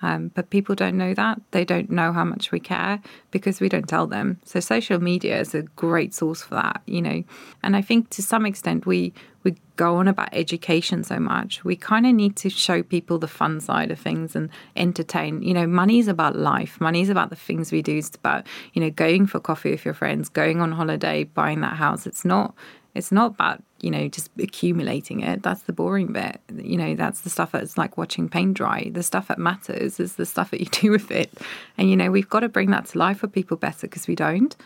Um, 0.00 0.30
but 0.34 0.48
people 0.48 0.74
don't 0.74 0.96
know 0.96 1.12
that. 1.12 1.38
They 1.50 1.66
don't 1.66 1.90
know 1.90 2.14
how 2.14 2.24
much 2.24 2.50
we 2.50 2.60
care 2.60 3.02
because 3.30 3.60
we 3.60 3.68
don't 3.68 3.88
tell 3.88 4.06
them. 4.06 4.40
So 4.44 4.58
social 4.58 5.02
media 5.02 5.38
is 5.38 5.54
a 5.54 5.62
great 5.62 6.14
source 6.14 6.40
for 6.40 6.54
that, 6.54 6.80
you 6.86 7.02
know. 7.02 7.24
And 7.62 7.76
I 7.76 7.82
think 7.82 8.08
to 8.10 8.22
some 8.22 8.46
extent 8.46 8.86
we 8.86 9.12
we 9.44 9.54
go 9.76 9.96
on 9.96 10.08
about 10.08 10.28
education 10.32 11.04
so 11.04 11.18
much. 11.18 11.64
We 11.64 11.76
kind 11.76 12.06
of 12.06 12.14
need 12.14 12.36
to 12.36 12.50
show 12.50 12.82
people 12.82 13.18
the 13.18 13.28
fun 13.28 13.60
side 13.60 13.90
of 13.90 13.98
things 13.98 14.34
and 14.34 14.50
entertain. 14.76 15.42
You 15.42 15.54
know, 15.54 15.66
money 15.66 15.98
is 15.98 16.08
about 16.08 16.36
life. 16.36 16.80
Money 16.80 17.02
is 17.02 17.08
about 17.08 17.30
the 17.30 17.36
things 17.36 17.70
we 17.70 17.82
do. 17.82 17.98
It's 17.98 18.14
about, 18.16 18.46
you 18.72 18.82
know, 18.82 18.90
going 18.90 19.26
for 19.26 19.40
coffee 19.40 19.70
with 19.70 19.84
your 19.84 19.94
friends, 19.94 20.28
going 20.28 20.60
on 20.60 20.72
holiday, 20.72 21.24
buying 21.24 21.60
that 21.60 21.76
house. 21.76 22.06
It's 22.06 22.24
not 22.24 22.54
it's 22.94 23.12
not 23.12 23.32
about, 23.32 23.62
you 23.80 23.90
know, 23.90 24.08
just 24.08 24.30
accumulating 24.38 25.20
it. 25.20 25.42
That's 25.42 25.62
the 25.62 25.72
boring 25.72 26.12
bit. 26.12 26.40
You 26.54 26.76
know, 26.76 26.94
that's 26.94 27.20
the 27.20 27.30
stuff 27.30 27.52
that's 27.52 27.78
like 27.78 27.96
watching 27.96 28.28
paint 28.28 28.54
dry. 28.54 28.90
The 28.92 29.02
stuff 29.02 29.28
that 29.28 29.38
matters 29.38 30.00
is 30.00 30.16
the 30.16 30.26
stuff 30.26 30.50
that 30.50 30.60
you 30.60 30.66
do 30.70 30.90
with 30.90 31.10
it. 31.10 31.30
And, 31.76 31.90
you 31.90 31.96
know, 31.96 32.10
we've 32.10 32.28
got 32.28 32.40
to 32.40 32.48
bring 32.48 32.70
that 32.70 32.86
to 32.86 32.98
life 32.98 33.18
for 33.18 33.28
people 33.28 33.56
better 33.56 33.86
because 33.86 34.08
we 34.08 34.14
don't. 34.14 34.56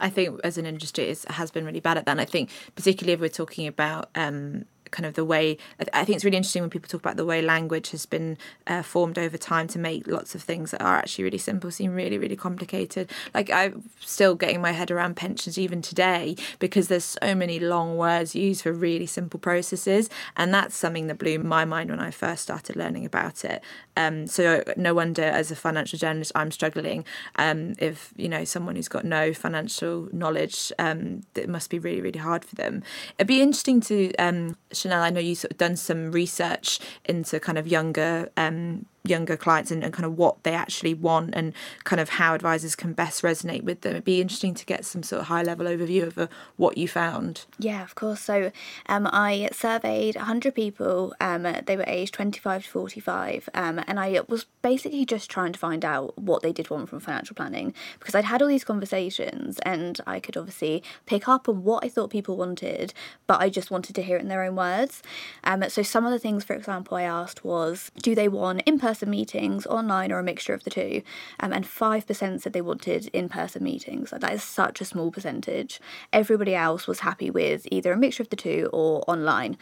I 0.00 0.10
think 0.10 0.40
as 0.42 0.58
an 0.58 0.66
industry, 0.66 1.04
it 1.04 1.24
has 1.28 1.50
been 1.50 1.64
really 1.64 1.80
bad 1.80 1.96
at 1.96 2.06
that. 2.06 2.12
And 2.12 2.20
I 2.20 2.24
think, 2.24 2.50
particularly 2.74 3.12
if 3.12 3.20
we're 3.20 3.28
talking 3.28 3.66
about 3.66 4.08
um, 4.14 4.64
kind 4.92 5.06
of 5.06 5.14
the 5.14 5.24
way 5.24 5.58
I 5.92 6.04
think 6.04 6.16
it's 6.16 6.24
really 6.24 6.36
interesting 6.36 6.62
when 6.62 6.70
people 6.70 6.88
talk 6.88 7.00
about 7.00 7.16
the 7.16 7.24
way 7.24 7.42
language 7.42 7.90
has 7.90 8.06
been 8.06 8.38
uh, 8.66 8.82
formed 8.82 9.18
over 9.18 9.36
time 9.36 9.66
to 9.68 9.78
make 9.78 10.06
lots 10.06 10.34
of 10.34 10.42
things 10.42 10.70
that 10.70 10.82
are 10.82 10.96
actually 10.96 11.24
really 11.24 11.38
simple 11.38 11.70
seem 11.70 11.94
really 11.94 12.18
really 12.18 12.36
complicated. 12.36 13.10
Like 13.34 13.50
I'm 13.50 13.90
still 14.00 14.34
getting 14.36 14.60
my 14.60 14.72
head 14.72 14.90
around 14.90 15.16
pensions 15.16 15.58
even 15.58 15.82
today 15.82 16.36
because 16.60 16.88
there's 16.88 17.16
so 17.22 17.34
many 17.34 17.58
long 17.58 17.96
words 17.96 18.34
used 18.34 18.62
for 18.62 18.72
really 18.72 19.06
simple 19.06 19.40
processes, 19.40 20.08
and 20.36 20.54
that's 20.54 20.76
something 20.76 21.08
that 21.08 21.18
blew 21.18 21.38
my 21.40 21.64
mind 21.64 21.90
when 21.90 22.00
I 22.00 22.10
first 22.10 22.42
started 22.42 22.76
learning 22.76 23.04
about 23.04 23.44
it. 23.44 23.62
Um, 23.96 24.26
so 24.26 24.62
no 24.76 24.94
wonder 24.94 25.22
as 25.22 25.50
a 25.50 25.56
financial 25.56 25.98
journalist 25.98 26.32
I'm 26.34 26.50
struggling. 26.50 27.04
Um, 27.36 27.74
if 27.78 28.12
you 28.16 28.28
know 28.28 28.44
someone 28.44 28.76
who's 28.76 28.88
got 28.88 29.04
no 29.04 29.32
financial 29.32 30.08
knowledge, 30.12 30.72
um, 30.78 31.22
it 31.34 31.48
must 31.48 31.70
be 31.70 31.78
really 31.78 32.00
really 32.00 32.20
hard 32.20 32.44
for 32.44 32.54
them. 32.56 32.82
It'd 33.18 33.26
be 33.26 33.40
interesting 33.40 33.80
to 33.82 34.14
um, 34.16 34.56
Chanel, 34.82 35.02
I 35.02 35.10
know 35.10 35.20
you've 35.20 35.38
sort 35.38 35.52
of 35.52 35.58
done 35.58 35.76
some 35.76 36.10
research 36.10 36.80
into 37.04 37.38
kind 37.38 37.56
of 37.58 37.66
younger 37.68 38.30
um, 38.36 38.86
younger 39.04 39.36
clients 39.36 39.70
and, 39.70 39.82
and, 39.82 39.92
kind 39.92 40.06
of 40.06 40.16
what 40.16 40.42
they 40.44 40.54
actually 40.54 40.94
want 40.94 41.34
and 41.34 41.52
kind 41.84 41.98
of 41.98 42.08
how 42.08 42.34
advisors 42.34 42.76
can 42.76 42.92
best 42.92 43.22
resonate 43.22 43.62
with 43.62 43.80
them. 43.80 43.92
It'd 43.92 44.04
be 44.04 44.20
interesting 44.20 44.54
to 44.54 44.64
get 44.64 44.84
some 44.84 45.02
sort 45.02 45.22
of 45.22 45.26
high 45.26 45.42
level 45.42 45.66
overview 45.66 46.06
of 46.06 46.18
uh, 46.18 46.28
what 46.56 46.78
you 46.78 46.86
found. 46.86 47.44
Yeah, 47.58 47.82
of 47.82 47.96
course. 47.96 48.20
So 48.20 48.52
um, 48.86 49.08
I 49.12 49.48
surveyed 49.52 50.14
100 50.14 50.54
people. 50.54 51.14
Um, 51.20 51.42
they 51.66 51.76
were 51.76 51.84
aged 51.86 52.14
25 52.14 52.64
to 52.64 52.70
45. 52.70 53.48
Um, 53.54 53.80
and 53.88 53.98
I 53.98 54.20
was 54.28 54.46
basically 54.62 55.04
just 55.04 55.28
trying 55.28 55.52
to 55.52 55.58
find 55.58 55.84
out 55.84 56.16
what 56.16 56.42
they 56.42 56.52
did 56.52 56.70
want 56.70 56.88
from 56.88 57.00
financial 57.00 57.34
planning 57.34 57.74
because 57.98 58.14
I'd 58.14 58.24
had 58.24 58.40
all 58.40 58.48
these 58.48 58.64
conversations 58.64 59.58
and 59.64 60.00
I 60.06 60.20
could 60.20 60.36
obviously 60.36 60.82
pick 61.06 61.28
up 61.28 61.48
on 61.48 61.64
what 61.64 61.84
I 61.84 61.88
thought 61.88 62.10
people 62.10 62.36
wanted, 62.36 62.94
but 63.26 63.40
I 63.40 63.48
just 63.48 63.70
wanted 63.70 63.96
to 63.96 64.02
hear 64.02 64.16
it 64.16 64.22
in 64.22 64.28
their 64.28 64.44
own 64.44 64.54
words. 64.54 65.02
Um, 65.42 65.64
so 65.68 65.82
some 65.82 66.06
of 66.06 66.12
the 66.12 66.20
things, 66.20 66.44
for 66.44 66.54
example, 66.54 66.96
I 66.96 67.02
asked 67.02 67.44
was 67.44 67.90
do 68.00 68.14
they 68.14 68.28
want 68.28 68.62
in 68.62 68.78
person 68.78 68.91
person 68.92 69.08
meetings, 69.08 69.64
online, 69.66 70.12
or 70.12 70.18
a 70.18 70.22
mixture 70.22 70.52
of 70.52 70.64
the 70.64 70.70
two. 70.70 71.00
Um, 71.40 71.50
and 71.50 71.64
5% 71.64 72.40
said 72.42 72.52
they 72.52 72.60
wanted 72.60 73.06
in 73.14 73.30
person 73.30 73.64
meetings. 73.64 74.12
Like, 74.12 74.20
That 74.20 74.34
is 74.34 74.42
such 74.42 74.82
a 74.82 74.84
small 74.84 75.10
percentage. 75.10 75.80
Everybody 76.12 76.54
else 76.54 76.86
was 76.86 77.00
happy 77.00 77.30
with 77.30 77.66
either 77.70 77.90
a 77.92 77.96
mixture 77.96 78.22
of 78.22 78.28
the 78.28 78.36
two 78.36 78.68
or 78.70 79.02
online, 79.08 79.56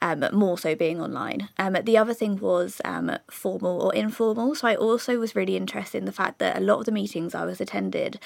um, 0.00 0.24
more 0.32 0.58
so 0.58 0.74
being 0.74 1.00
online. 1.00 1.48
Um, 1.60 1.76
the 1.84 1.96
other 1.96 2.12
thing 2.12 2.40
was 2.40 2.80
um, 2.84 3.16
formal 3.30 3.80
or 3.82 3.94
informal. 3.94 4.56
So 4.56 4.66
I 4.66 4.74
also 4.74 5.16
was 5.16 5.36
really 5.36 5.56
interested 5.56 5.98
in 5.98 6.06
the 6.06 6.10
fact 6.10 6.40
that 6.40 6.58
a 6.58 6.60
lot 6.60 6.80
of 6.80 6.86
the 6.86 6.92
meetings 6.92 7.36
I 7.36 7.44
was 7.44 7.60
attended, 7.60 8.18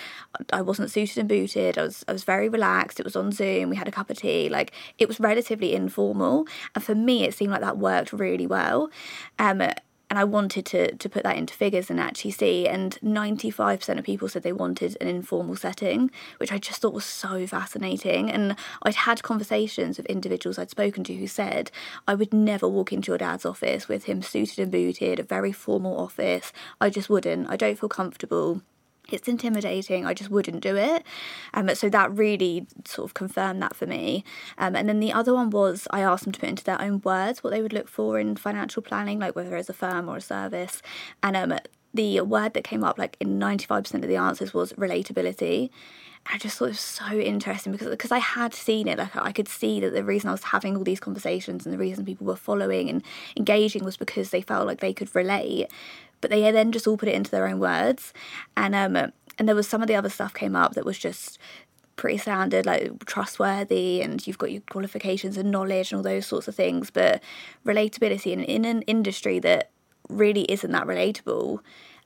I 0.55 0.63
wasn't 0.63 0.91
suited 0.91 1.19
and 1.19 1.29
booted. 1.29 1.77
I 1.77 1.83
was, 1.83 2.03
I 2.09 2.13
was 2.15 2.25
very 2.25 2.49
relaxed. 2.49 2.99
It 2.99 3.05
was 3.05 3.17
on 3.17 3.31
Zoom. 3.31 3.69
We 3.69 3.77
had 3.77 3.89
a 3.89 3.93
cup 3.93 4.09
of 4.09 4.17
tea. 4.17 4.49
Like 4.49 4.73
it 4.97 5.07
was 5.07 5.21
relatively 5.21 5.75
informal. 5.75 6.47
And 6.75 6.83
for 6.83 6.95
me, 6.95 7.25
it 7.25 7.35
seemed 7.35 7.53
like 7.53 7.61
that 7.61 7.77
worked 7.77 8.15
really 8.15 8.47
well. 8.47 8.89
Um, 9.39 9.61
and 10.17 10.23
I 10.23 10.25
wanted 10.25 10.65
to 10.67 10.97
to 10.97 11.09
put 11.11 11.25
that 11.25 11.37
into 11.37 11.53
figures 11.53 11.91
and 11.91 12.01
actually 12.01 12.31
see. 12.31 12.67
And 12.67 12.99
95% 13.05 13.99
of 13.99 14.05
people 14.05 14.31
said 14.31 14.43
they 14.43 14.53
wanted 14.53 14.97
an 14.99 15.09
informal 15.09 15.57
setting, 15.57 16.11
which 16.39 16.51
I 16.51 16.57
just 16.57 16.81
thought 16.81 16.95
was 16.95 17.05
so 17.05 17.47
fascinating. 17.47 18.31
And 18.31 18.57
I'd 18.83 18.95
had 18.95 19.23
conversations 19.23 19.99
with 19.99 20.07
individuals 20.07 20.59
I'd 20.59 20.71
spoken 20.71 21.05
to 21.05 21.15
who 21.15 21.27
said, 21.27 21.71
I 22.09 22.15
would 22.15 22.33
never 22.33 22.67
walk 22.67 22.95
into 22.95 23.11
your 23.11 23.19
dad's 23.19 23.45
office 23.45 23.89
with 23.89 24.05
him 24.05 24.23
suited 24.23 24.59
and 24.59 24.73
booted, 24.73 25.21
a 25.21 25.23
very 25.23 25.53
formal 25.53 26.01
office. 26.01 26.51
I 26.81 26.89
just 26.89 27.11
wouldn't. 27.11 27.51
I 27.51 27.57
don't 27.57 27.79
feel 27.79 27.91
comfortable 27.91 28.63
it's 29.13 29.29
intimidating. 29.29 30.05
I 30.07 30.15
just 30.15 30.31
wouldn't 30.31 30.63
do 30.63 30.77
it. 30.77 31.05
Um, 31.55 31.75
so 31.75 31.89
that 31.89 32.13
really 32.13 32.67
sort 32.85 33.09
of 33.09 33.15
confirmed 33.15 33.63
that 33.63 33.77
for 33.77 33.87
me. 33.87 34.25
Um, 34.59 34.77
and 34.77 34.89
then 34.89 35.01
the 35.01 35.13
other 35.13 35.35
one 35.35 35.51
was 35.51 35.87
I 35.91 36.01
asked 36.01 36.25
them 36.25 36.33
to 36.33 36.41
put 36.41 36.49
into 36.49 36.65
their 36.65 36.81
own 36.81 37.01
words 37.05 37.43
what 37.43 37.51
they 37.51 37.63
would 37.63 37.73
look 37.73 37.89
for 37.89 38.19
in 38.19 38.37
financial 38.37 38.83
planning, 38.83 39.19
like 39.19 39.37
whether 39.37 39.57
it's 39.57 39.69
a 39.69 39.75
firm 39.75 40.09
or 40.09 40.17
a 40.17 40.21
service. 40.21 40.83
And 41.23 41.37
um, 41.37 41.59
the 41.95 42.21
word 42.21 42.55
that 42.55 42.65
came 42.65 42.85
up, 42.85 42.99
like 42.99 43.17
in 43.21 43.39
95% 43.39 43.95
of 43.95 44.09
the 44.09 44.17
answers, 44.17 44.55
was 44.55 44.73
relatability. 44.75 45.71
I 46.33 46.39
just 46.39 46.59
thought 46.59 46.67
it 46.67 46.69
was 46.69 46.81
so 46.81 47.13
interesting 47.13 47.73
because 47.73 47.89
because 47.89 48.13
I 48.13 48.19
had 48.19 48.53
seen 48.53 48.89
it, 48.89 48.99
like 48.99 49.15
I 49.15 49.33
could 49.33 49.49
see 49.49 49.81
that 49.81 49.93
the 49.93 50.05
reason 50.05 50.29
I 50.29 50.33
was 50.33 50.43
having 50.45 50.77
all 50.77 50.85
these 50.85 51.01
conversations 51.01 51.65
and 51.65 51.73
the 51.73 51.79
reason 51.79 52.05
people 52.05 52.27
were 52.27 52.37
following 52.37 52.91
and 52.91 53.03
engaging 53.37 53.85
was 53.85 53.97
because 53.97 54.31
they 54.31 54.41
felt 54.41 54.67
like 54.67 54.81
they 54.81 54.93
could 54.93 55.15
relate 55.15 55.69
but 56.21 56.31
they 56.31 56.51
then 56.51 56.73
just 56.73 56.87
all 56.87 56.97
put 56.97 57.09
it 57.09 57.15
into 57.15 57.31
their 57.31 57.47
own 57.47 57.59
words. 57.59 58.13
And 58.57 58.75
um, 58.75 58.97
and 59.39 59.49
there 59.49 59.55
was 59.55 59.69
some 59.69 59.83
of 59.83 59.89
the 59.89 59.95
other 59.95 60.09
stuff 60.09 60.35
came 60.35 60.57
up 60.57 60.75
that 60.75 60.85
was 60.85 60.99
just 60.99 61.39
pretty 61.97 62.19
standard, 62.19 62.67
like 62.67 63.05
trustworthy, 63.07 64.03
and 64.03 64.27
you've 64.27 64.39
got 64.39 64.53
your 64.53 64.63
qualifications 64.71 65.37
and 65.37 65.51
knowledge 65.51 65.93
and 65.93 65.99
all 65.99 66.03
those 66.03 66.27
sorts 66.27 66.49
of 66.49 66.55
things. 66.55 66.91
But 66.91 67.23
relatability 67.65 68.33
in, 68.33 68.43
in 68.43 68.65
an 68.65 68.83
industry 68.83 69.39
that 69.41 69.71
really 70.09 70.43
isn't 70.51 70.73
that 70.73 70.87
relatable, 70.87 71.61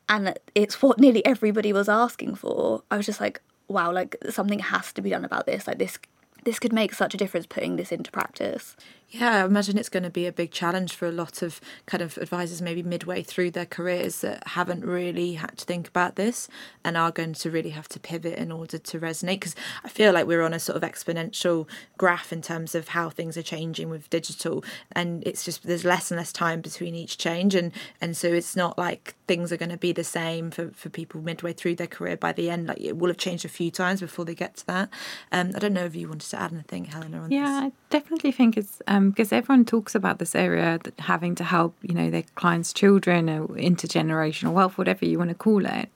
and 0.08 0.38
it's 0.54 0.82
what 0.82 0.98
nearly 0.98 1.24
everybody 1.24 1.72
was 1.72 1.88
asking 1.88 2.34
for. 2.36 2.82
I 2.90 2.96
was 2.96 3.06
just 3.06 3.20
like, 3.20 3.40
wow, 3.70 3.92
like 3.92 4.16
something 4.28 4.58
has 4.58 4.92
to 4.92 5.02
be 5.02 5.10
done 5.10 5.24
about 5.24 5.46
this. 5.46 5.66
Like 5.66 5.78
this, 5.78 5.98
this 6.44 6.58
could 6.58 6.72
make 6.72 6.92
such 6.92 7.14
a 7.14 7.16
difference 7.16 7.46
putting 7.46 7.76
this 7.76 7.92
into 7.92 8.10
practice. 8.10 8.76
Yeah, 9.12 9.42
I 9.42 9.44
imagine 9.44 9.76
it's 9.76 9.88
going 9.88 10.04
to 10.04 10.10
be 10.10 10.26
a 10.26 10.32
big 10.32 10.52
challenge 10.52 10.94
for 10.94 11.08
a 11.08 11.10
lot 11.12 11.42
of 11.42 11.60
kind 11.84 12.00
of 12.00 12.16
advisors 12.18 12.62
maybe 12.62 12.84
midway 12.84 13.24
through 13.24 13.50
their 13.50 13.66
careers 13.66 14.20
that 14.20 14.46
haven't 14.46 14.84
really 14.84 15.32
had 15.32 15.58
to 15.58 15.64
think 15.64 15.88
about 15.88 16.14
this 16.14 16.46
and 16.84 16.96
are 16.96 17.10
going 17.10 17.32
to 17.32 17.50
really 17.50 17.70
have 17.70 17.88
to 17.88 17.98
pivot 17.98 18.38
in 18.38 18.52
order 18.52 18.78
to 18.78 19.00
resonate. 19.00 19.40
Because 19.40 19.56
I 19.82 19.88
feel 19.88 20.12
like 20.12 20.28
we're 20.28 20.42
on 20.42 20.54
a 20.54 20.60
sort 20.60 20.80
of 20.80 20.88
exponential 20.88 21.66
graph 21.98 22.32
in 22.32 22.40
terms 22.40 22.76
of 22.76 22.88
how 22.88 23.10
things 23.10 23.36
are 23.36 23.42
changing 23.42 23.90
with 23.90 24.08
digital, 24.10 24.62
and 24.92 25.26
it's 25.26 25.44
just 25.44 25.64
there's 25.64 25.84
less 25.84 26.12
and 26.12 26.18
less 26.18 26.32
time 26.32 26.60
between 26.60 26.94
each 26.94 27.18
change, 27.18 27.56
and 27.56 27.72
and 28.00 28.16
so 28.16 28.28
it's 28.28 28.54
not 28.54 28.78
like 28.78 29.16
things 29.26 29.50
are 29.50 29.56
going 29.56 29.70
to 29.70 29.76
be 29.76 29.92
the 29.92 30.04
same 30.04 30.52
for, 30.52 30.70
for 30.70 30.88
people 30.88 31.20
midway 31.20 31.52
through 31.52 31.74
their 31.74 31.88
career. 31.88 32.16
By 32.16 32.32
the 32.32 32.48
end, 32.48 32.68
like 32.68 32.80
it 32.80 32.96
will 32.96 33.08
have 33.08 33.16
changed 33.16 33.44
a 33.44 33.48
few 33.48 33.72
times 33.72 34.00
before 34.00 34.24
they 34.24 34.36
get 34.36 34.56
to 34.58 34.66
that. 34.68 34.88
Um, 35.32 35.50
I 35.56 35.58
don't 35.58 35.72
know 35.72 35.84
if 35.84 35.96
you 35.96 36.08
wanted 36.08 36.30
to 36.30 36.40
add 36.40 36.52
anything, 36.52 36.84
Helena. 36.84 37.22
On 37.22 37.30
yeah, 37.32 37.62
this. 37.64 37.72
I 37.72 37.72
definitely 37.90 38.30
think 38.30 38.56
it's. 38.56 38.80
Um 38.86 38.99
um, 39.00 39.10
because 39.10 39.32
everyone 39.32 39.64
talks 39.64 39.94
about 39.94 40.18
this 40.18 40.34
area 40.34 40.78
having 40.98 41.34
to 41.36 41.44
help, 41.44 41.74
you 41.82 41.94
know, 41.94 42.10
their 42.10 42.24
clients' 42.34 42.72
children 42.72 43.28
or 43.28 43.48
intergenerational 43.48 44.52
wealth, 44.52 44.76
whatever 44.78 45.04
you 45.04 45.18
want 45.18 45.30
to 45.30 45.34
call 45.34 45.64
it. 45.64 45.88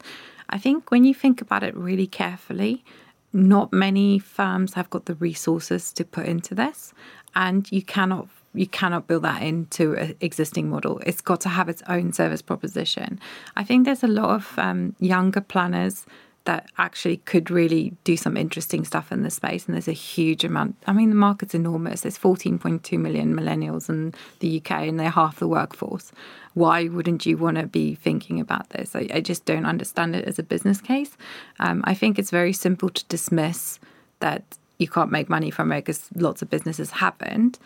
I 0.51 0.59
think 0.59 0.90
when 0.90 1.05
you 1.05 1.14
think 1.14 1.40
about 1.40 1.62
it 1.62 1.77
really 1.77 2.07
carefully, 2.07 2.85
not 3.33 3.73
many 3.73 4.19
firms 4.19 4.75
have 4.75 4.90
got 4.90 5.07
the 5.07 5.14
resources 5.14 5.93
to 5.93 6.05
put 6.05 6.27
into 6.27 6.55
this, 6.55 6.93
and 7.35 7.71
you 7.71 7.83
cannot 7.83 8.29
you 8.57 8.69
cannot 8.69 9.09
build 9.09 9.25
that 9.25 9.43
into 9.43 9.95
an 9.97 10.14
existing 10.21 10.71
model. 10.71 11.01
It's 11.05 11.21
got 11.21 11.40
to 11.40 11.49
have 11.49 11.69
its 11.69 11.83
own 11.88 12.12
service 12.12 12.40
proposition. 12.40 13.19
I 13.57 13.64
think 13.64 13.85
there's 13.85 14.05
a 14.05 14.09
lot 14.09 14.31
of 14.31 14.57
um, 14.59 14.95
younger 15.01 15.40
planners 15.40 16.07
that 16.44 16.70
actually 16.76 17.16
could 17.18 17.50
really 17.50 17.94
do 18.04 18.16
some 18.16 18.37
interesting 18.37 18.85
stuff 18.85 19.11
in 19.11 19.22
this 19.22 19.37
space. 19.37 19.64
And 19.64 19.74
there's 19.74 19.88
a 19.88 19.92
huge 19.92 20.44
amount. 20.44 20.76
I 20.87 20.92
mean, 20.92 21.09
the 21.09 21.16
market's 21.16 21.54
enormous. 21.54 22.02
There's 22.02 22.18
14.2 22.18 22.98
million 22.98 23.35
millennials 23.35 23.88
in 23.88 24.12
the 24.40 24.59
UK, 24.59 24.70
and 24.83 25.00
they're 25.00 25.11
half 25.11 25.38
the 25.38 25.48
workforce. 25.48 26.12
Why 26.52 26.88
wouldn't 26.88 27.24
you 27.24 27.38
want 27.38 27.57
to 27.57 27.66
be 27.66 27.94
thinking 27.94 28.40
about 28.40 28.70
this? 28.70 28.94
I, 28.94 29.09
I, 29.12 29.20
just 29.20 29.44
don't 29.46 29.64
understand 29.64 30.14
it 30.14 30.26
as 30.26 30.38
a 30.38 30.42
business 30.42 30.80
case. 30.80 31.16
Um, 31.59 31.83
I 31.85 31.94
think 31.94 32.18
it's 32.18 32.30
very 32.30 32.52
simple 32.52 32.90
to 32.90 33.04
dismiss 33.07 33.80
that 34.20 34.44
you 34.78 34.87
can't 34.87 35.11
make 35.11 35.28
money 35.28 35.50
from 35.50 35.72
it 35.72 35.80
because 35.80 36.09
lots 36.14 36.42
of 36.42 36.50
businesses 36.50 36.90
haven't. 36.90 37.59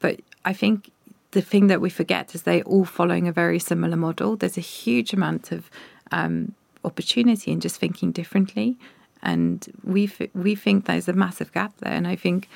But 0.00 0.20
I 0.44 0.54
think 0.54 0.90
the 1.32 1.42
thing 1.42 1.66
that 1.66 1.80
we 1.80 1.90
forget 1.90 2.34
is 2.34 2.42
they're 2.42 2.62
all 2.62 2.84
following 2.84 3.28
a 3.28 3.32
very 3.32 3.58
similar 3.58 3.96
model. 3.96 4.36
There's 4.36 4.58
a 4.58 4.62
huge 4.62 5.12
amount 5.12 5.52
of 5.52 5.70
um, 6.10 6.54
opportunity 6.84 7.52
and 7.52 7.62
just 7.62 7.76
thinking 7.76 8.12
differently. 8.12 8.78
And 9.22 9.66
we 9.84 10.10
we 10.34 10.54
think 10.54 10.86
there's 10.86 11.08
a 11.08 11.12
massive 11.12 11.52
gap 11.52 11.76
there, 11.78 11.92
and 11.92 12.08
I 12.08 12.16
think 12.16 12.48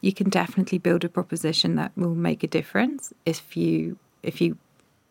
you 0.00 0.12
can 0.12 0.28
definitely 0.28 0.78
build 0.78 1.02
a 1.04 1.08
proposition 1.08 1.76
that 1.76 1.90
will 1.96 2.14
make 2.14 2.44
a 2.44 2.46
difference 2.46 3.12
if 3.24 3.56
you 3.56 3.98
if 4.22 4.40
you 4.40 4.56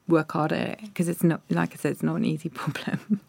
work 0.08 0.34
hard 0.34 0.52
at 0.52 0.70
it 0.70 0.80
because 0.82 1.08
it's 1.08 1.24
not 1.24 1.42
like 1.50 1.74
I 1.74 1.78
said, 1.78 1.92
it's 1.94 2.04
not 2.04 2.16
an 2.16 2.26
easy 2.26 2.50
problem. 2.62 3.22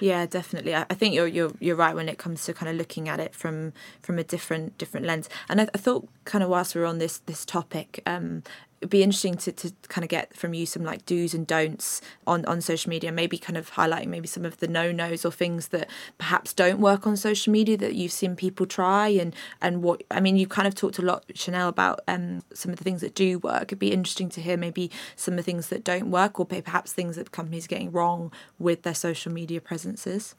yeah, 0.00 0.26
definitely. 0.26 0.74
I, 0.74 0.84
think 0.84 1.14
you're 1.14 1.26
you're 1.26 1.52
you're 1.60 1.76
right 1.76 1.94
when 1.94 2.08
it 2.08 2.18
comes 2.18 2.44
to 2.44 2.54
kind 2.54 2.70
of 2.70 2.76
looking 2.76 3.08
at 3.08 3.20
it 3.20 3.34
from 3.34 3.72
from 4.00 4.18
a 4.18 4.24
different 4.24 4.78
different 4.78 5.06
lens. 5.06 5.28
And 5.48 5.60
I, 5.60 5.68
I 5.74 5.78
thought 5.78 6.08
kind 6.24 6.44
of 6.44 6.50
whilst 6.50 6.74
we're 6.74 6.84
on 6.84 6.98
this 6.98 7.18
this 7.26 7.44
topic, 7.44 8.00
um, 8.06 8.42
it'd 8.80 8.90
be 8.90 9.02
interesting 9.02 9.36
to, 9.36 9.52
to 9.52 9.72
kind 9.88 10.04
of 10.04 10.08
get 10.08 10.34
from 10.36 10.54
you 10.54 10.64
some 10.64 10.84
like 10.84 11.04
do's 11.04 11.34
and 11.34 11.46
don'ts 11.46 12.00
on, 12.26 12.44
on 12.44 12.60
social 12.60 12.90
media, 12.90 13.10
maybe 13.10 13.36
kind 13.36 13.56
of 13.56 13.72
highlighting 13.72 14.06
maybe 14.06 14.28
some 14.28 14.44
of 14.44 14.58
the 14.58 14.68
no 14.68 14.92
nos 14.92 15.24
or 15.24 15.32
things 15.32 15.68
that 15.68 15.88
perhaps 16.16 16.52
don't 16.52 16.78
work 16.78 17.06
on 17.06 17.16
social 17.16 17.52
media 17.52 17.76
that 17.76 17.94
you've 17.94 18.12
seen 18.12 18.36
people 18.36 18.66
try 18.66 19.08
and 19.08 19.34
and 19.60 19.82
what 19.82 20.02
I 20.10 20.20
mean 20.20 20.36
you 20.36 20.46
kind 20.46 20.68
of 20.68 20.74
talked 20.74 20.98
a 20.98 21.02
lot 21.02 21.24
Chanel 21.34 21.68
about 21.68 22.00
um 22.06 22.42
some 22.54 22.70
of 22.72 22.78
the 22.78 22.84
things 22.84 23.00
that 23.00 23.14
do 23.14 23.38
work. 23.40 23.64
It'd 23.64 23.78
be 23.78 23.92
interesting 23.92 24.28
to 24.30 24.40
hear 24.40 24.56
maybe 24.56 24.90
some 25.16 25.34
of 25.34 25.38
the 25.38 25.42
things 25.42 25.68
that 25.68 25.82
don't 25.82 26.10
work 26.10 26.38
or 26.38 26.46
perhaps 26.46 26.92
things 26.92 27.16
that 27.16 27.32
companies 27.32 27.64
are 27.64 27.68
getting 27.68 27.90
wrong 27.90 28.32
with 28.58 28.82
their 28.82 28.94
social 28.94 29.32
media 29.32 29.60
presences. 29.60 30.36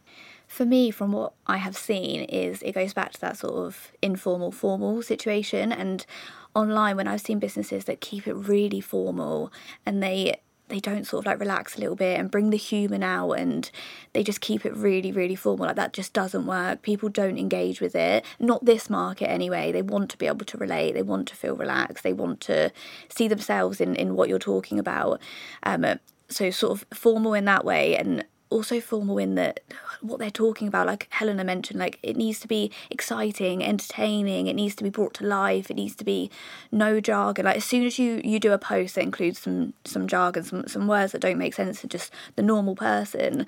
For 0.48 0.66
me, 0.66 0.90
from 0.90 1.12
what 1.12 1.34
I 1.46 1.58
have 1.58 1.78
seen, 1.78 2.22
is 2.24 2.64
it 2.64 2.72
goes 2.72 2.92
back 2.92 3.12
to 3.14 3.22
that 3.22 3.38
sort 3.38 3.54
of 3.54 3.92
informal 4.02 4.52
formal 4.52 5.04
situation 5.04 5.72
and 5.72 6.06
online 6.56 6.98
when 6.98 7.08
I've 7.08 7.22
seen 7.22 7.40
businesses 7.40 7.86
that 7.86 8.02
keep 8.02 8.28
it 8.28 8.34
really 8.34 8.82
formal 8.82 9.52
and 9.86 10.02
they 10.02 10.40
they 10.70 10.80
don't 10.80 11.06
sort 11.06 11.24
of 11.24 11.26
like 11.26 11.40
relax 11.40 11.76
a 11.76 11.80
little 11.80 11.96
bit 11.96 12.20
and 12.20 12.30
bring 12.30 12.52
the 12.52 12.58
human 12.58 13.02
out 13.02 13.32
and 13.32 13.72
they 14.14 14.24
just 14.24 14.40
keep 14.40 14.66
it 14.66 14.76
really 14.76 15.12
really 15.12 15.36
formal 15.36 15.66
like 15.66 15.76
that 15.76 15.94
just 15.94 16.14
doesn't 16.14 16.46
work. 16.46 16.82
People 16.82 17.10
don't 17.10 17.38
engage 17.38 17.82
with 17.82 17.96
it. 17.96 18.24
Not 18.40 18.66
this 18.66 18.90
market 18.90 19.30
anyway. 19.30 19.72
They 19.72 19.82
want 19.82 20.10
to 20.12 20.18
be 20.18 20.28
able 20.28 20.46
to 20.46 20.58
relate. 20.58 20.94
They 20.94 21.02
want 21.02 21.28
to 21.30 21.36
feel 21.36 21.56
relaxed. 21.56 22.04
They 22.04 22.14
want 22.14 22.40
to 22.42 22.72
see 23.10 23.28
themselves 23.28 23.82
in 23.82 23.96
in 23.96 24.16
what 24.16 24.30
you're 24.30 24.40
talking 24.40 24.80
about. 24.80 25.20
Um 25.64 25.86
so 26.30 26.52
sort 26.52 26.80
of 26.80 26.98
formal 26.98 27.34
in 27.34 27.46
that 27.46 27.66
way 27.66 27.98
and 27.98 28.24
also 28.50 28.80
formal 28.82 29.18
in 29.18 29.36
that 29.36 29.60
what 30.02 30.18
they're 30.18 30.32
talking 30.32 30.68
about 30.68 30.88
like 30.88 31.08
helena 31.10 31.44
mentioned 31.44 31.80
like 31.80 32.00
it 32.02 32.16
needs 32.16 32.40
to 32.40 32.48
be 32.48 32.72
exciting 32.90 33.64
entertaining 33.64 34.48
it 34.48 34.56
needs 34.56 34.74
to 34.74 34.84
be 34.84 34.90
brought 34.90 35.14
to 35.14 35.26
life 35.26 35.70
it 35.70 35.76
needs 35.76 35.96
to 35.96 36.06
be 36.06 36.32
no 36.72 37.00
jargon. 37.00 37.46
Like 37.46 37.58
as 37.58 37.66
soon 37.66 37.86
as 37.86 38.00
you 38.00 38.22
you 38.24 38.40
do 38.40 38.52
a 38.52 38.58
post 38.58 38.96
that 38.96 39.04
includes 39.04 39.40
some 39.40 39.74
some 39.86 40.08
jargon 40.08 40.44
some, 40.44 40.68
some 40.68 40.88
words 40.88 41.12
that 41.12 41.22
don't 41.22 41.38
make 41.38 41.54
sense 41.54 41.82
to 41.82 41.88
just 41.88 42.14
the 42.36 42.42
normal 42.42 42.76
person 42.76 43.46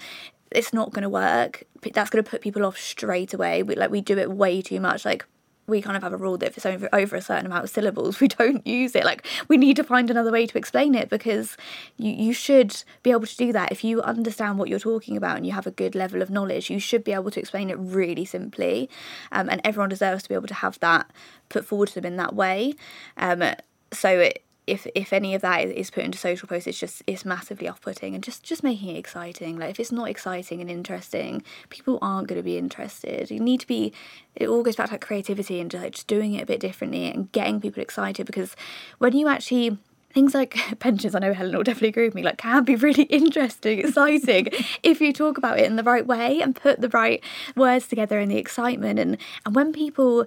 it's 0.51 0.73
not 0.73 0.91
going 0.91 1.03
to 1.03 1.09
work 1.09 1.63
that's 1.93 2.09
going 2.09 2.23
to 2.23 2.29
put 2.29 2.41
people 2.41 2.65
off 2.65 2.77
straight 2.77 3.33
away. 3.33 3.63
We, 3.63 3.75
like 3.75 3.89
we 3.89 4.01
do 4.01 4.17
it 4.17 4.31
way 4.31 4.61
too 4.61 4.79
much. 4.79 5.05
Like 5.05 5.25
we 5.67 5.81
kind 5.81 5.95
of 5.95 6.03
have 6.03 6.13
a 6.13 6.17
rule 6.17 6.37
that 6.37 6.47
if 6.47 6.57
it's 6.57 6.65
over, 6.65 6.89
over 6.91 7.15
a 7.15 7.21
certain 7.21 7.45
amount 7.45 7.63
of 7.63 7.69
syllables, 7.69 8.19
we 8.21 8.27
don't 8.27 8.65
use 8.65 8.95
it. 8.95 9.05
Like 9.05 9.25
we 9.47 9.57
need 9.57 9.75
to 9.77 9.83
find 9.83 10.09
another 10.09 10.31
way 10.31 10.45
to 10.45 10.57
explain 10.57 10.95
it 10.95 11.09
because 11.09 11.57
you, 11.97 12.11
you 12.11 12.33
should 12.33 12.83
be 13.03 13.11
able 13.11 13.25
to 13.25 13.37
do 13.37 13.51
that. 13.53 13.71
If 13.71 13.83
you 13.83 14.01
understand 14.01 14.57
what 14.57 14.69
you're 14.69 14.79
talking 14.79 15.17
about 15.17 15.37
and 15.37 15.45
you 15.45 15.51
have 15.53 15.67
a 15.67 15.71
good 15.71 15.95
level 15.95 16.21
of 16.21 16.29
knowledge, 16.29 16.69
you 16.69 16.79
should 16.79 17.03
be 17.03 17.13
able 17.13 17.31
to 17.31 17.39
explain 17.39 17.69
it 17.69 17.77
really 17.79 18.25
simply. 18.25 18.89
Um, 19.31 19.49
and 19.49 19.61
everyone 19.63 19.89
deserves 19.89 20.23
to 20.23 20.29
be 20.29 20.35
able 20.35 20.47
to 20.47 20.53
have 20.55 20.79
that 20.79 21.09
put 21.49 21.65
forward 21.65 21.89
to 21.89 21.95
them 21.95 22.05
in 22.05 22.17
that 22.17 22.35
way. 22.35 22.75
Um, 23.17 23.43
so 23.93 24.19
it, 24.19 24.43
if 24.71 24.87
if 24.95 25.11
any 25.11 25.35
of 25.35 25.41
that 25.41 25.65
is 25.65 25.91
put 25.91 26.03
into 26.03 26.17
social 26.17 26.47
posts, 26.47 26.65
it's 26.65 26.79
just 26.79 27.03
it's 27.05 27.25
massively 27.25 27.67
off-putting 27.67 28.15
and 28.15 28.23
just 28.23 28.43
just 28.43 28.63
making 28.63 28.95
it 28.95 28.97
exciting. 28.97 29.59
Like 29.59 29.71
if 29.71 29.79
it's 29.79 29.91
not 29.91 30.09
exciting 30.09 30.61
and 30.61 30.69
interesting, 30.69 31.43
people 31.69 31.99
aren't 32.01 32.27
going 32.29 32.39
to 32.39 32.43
be 32.43 32.57
interested. 32.57 33.29
You 33.29 33.39
need 33.39 33.59
to 33.59 33.67
be. 33.67 33.93
It 34.35 34.47
all 34.47 34.63
goes 34.63 34.77
back 34.77 34.87
to 34.87 34.93
like 34.93 35.01
creativity 35.01 35.59
and 35.59 35.69
just, 35.69 35.83
like, 35.83 35.93
just 35.93 36.07
doing 36.07 36.33
it 36.33 36.43
a 36.43 36.45
bit 36.45 36.61
differently 36.61 37.11
and 37.11 37.29
getting 37.33 37.59
people 37.59 37.81
excited 37.81 38.25
because 38.25 38.55
when 38.99 39.13
you 39.13 39.27
actually 39.27 39.77
things 40.13 40.33
like 40.33 40.57
pensions, 40.79 41.15
I 41.15 41.19
know 41.19 41.33
Helen 41.33 41.55
will 41.55 41.63
definitely 41.63 41.89
agree 41.89 42.05
with 42.05 42.15
me, 42.15 42.23
like 42.23 42.37
can 42.37 42.63
be 42.63 42.75
really 42.75 43.03
interesting, 43.19 43.79
exciting 43.79 44.47
if 44.83 45.01
you 45.01 45.11
talk 45.11 45.37
about 45.37 45.59
it 45.59 45.65
in 45.65 45.75
the 45.75 45.83
right 45.83 46.05
way 46.05 46.41
and 46.41 46.55
put 46.55 46.81
the 46.81 46.89
right 46.89 47.23
words 47.55 47.87
together 47.87 48.19
in 48.19 48.29
the 48.29 48.37
excitement 48.37 48.99
and 48.99 49.17
and 49.45 49.55
when 49.55 49.73
people 49.73 50.25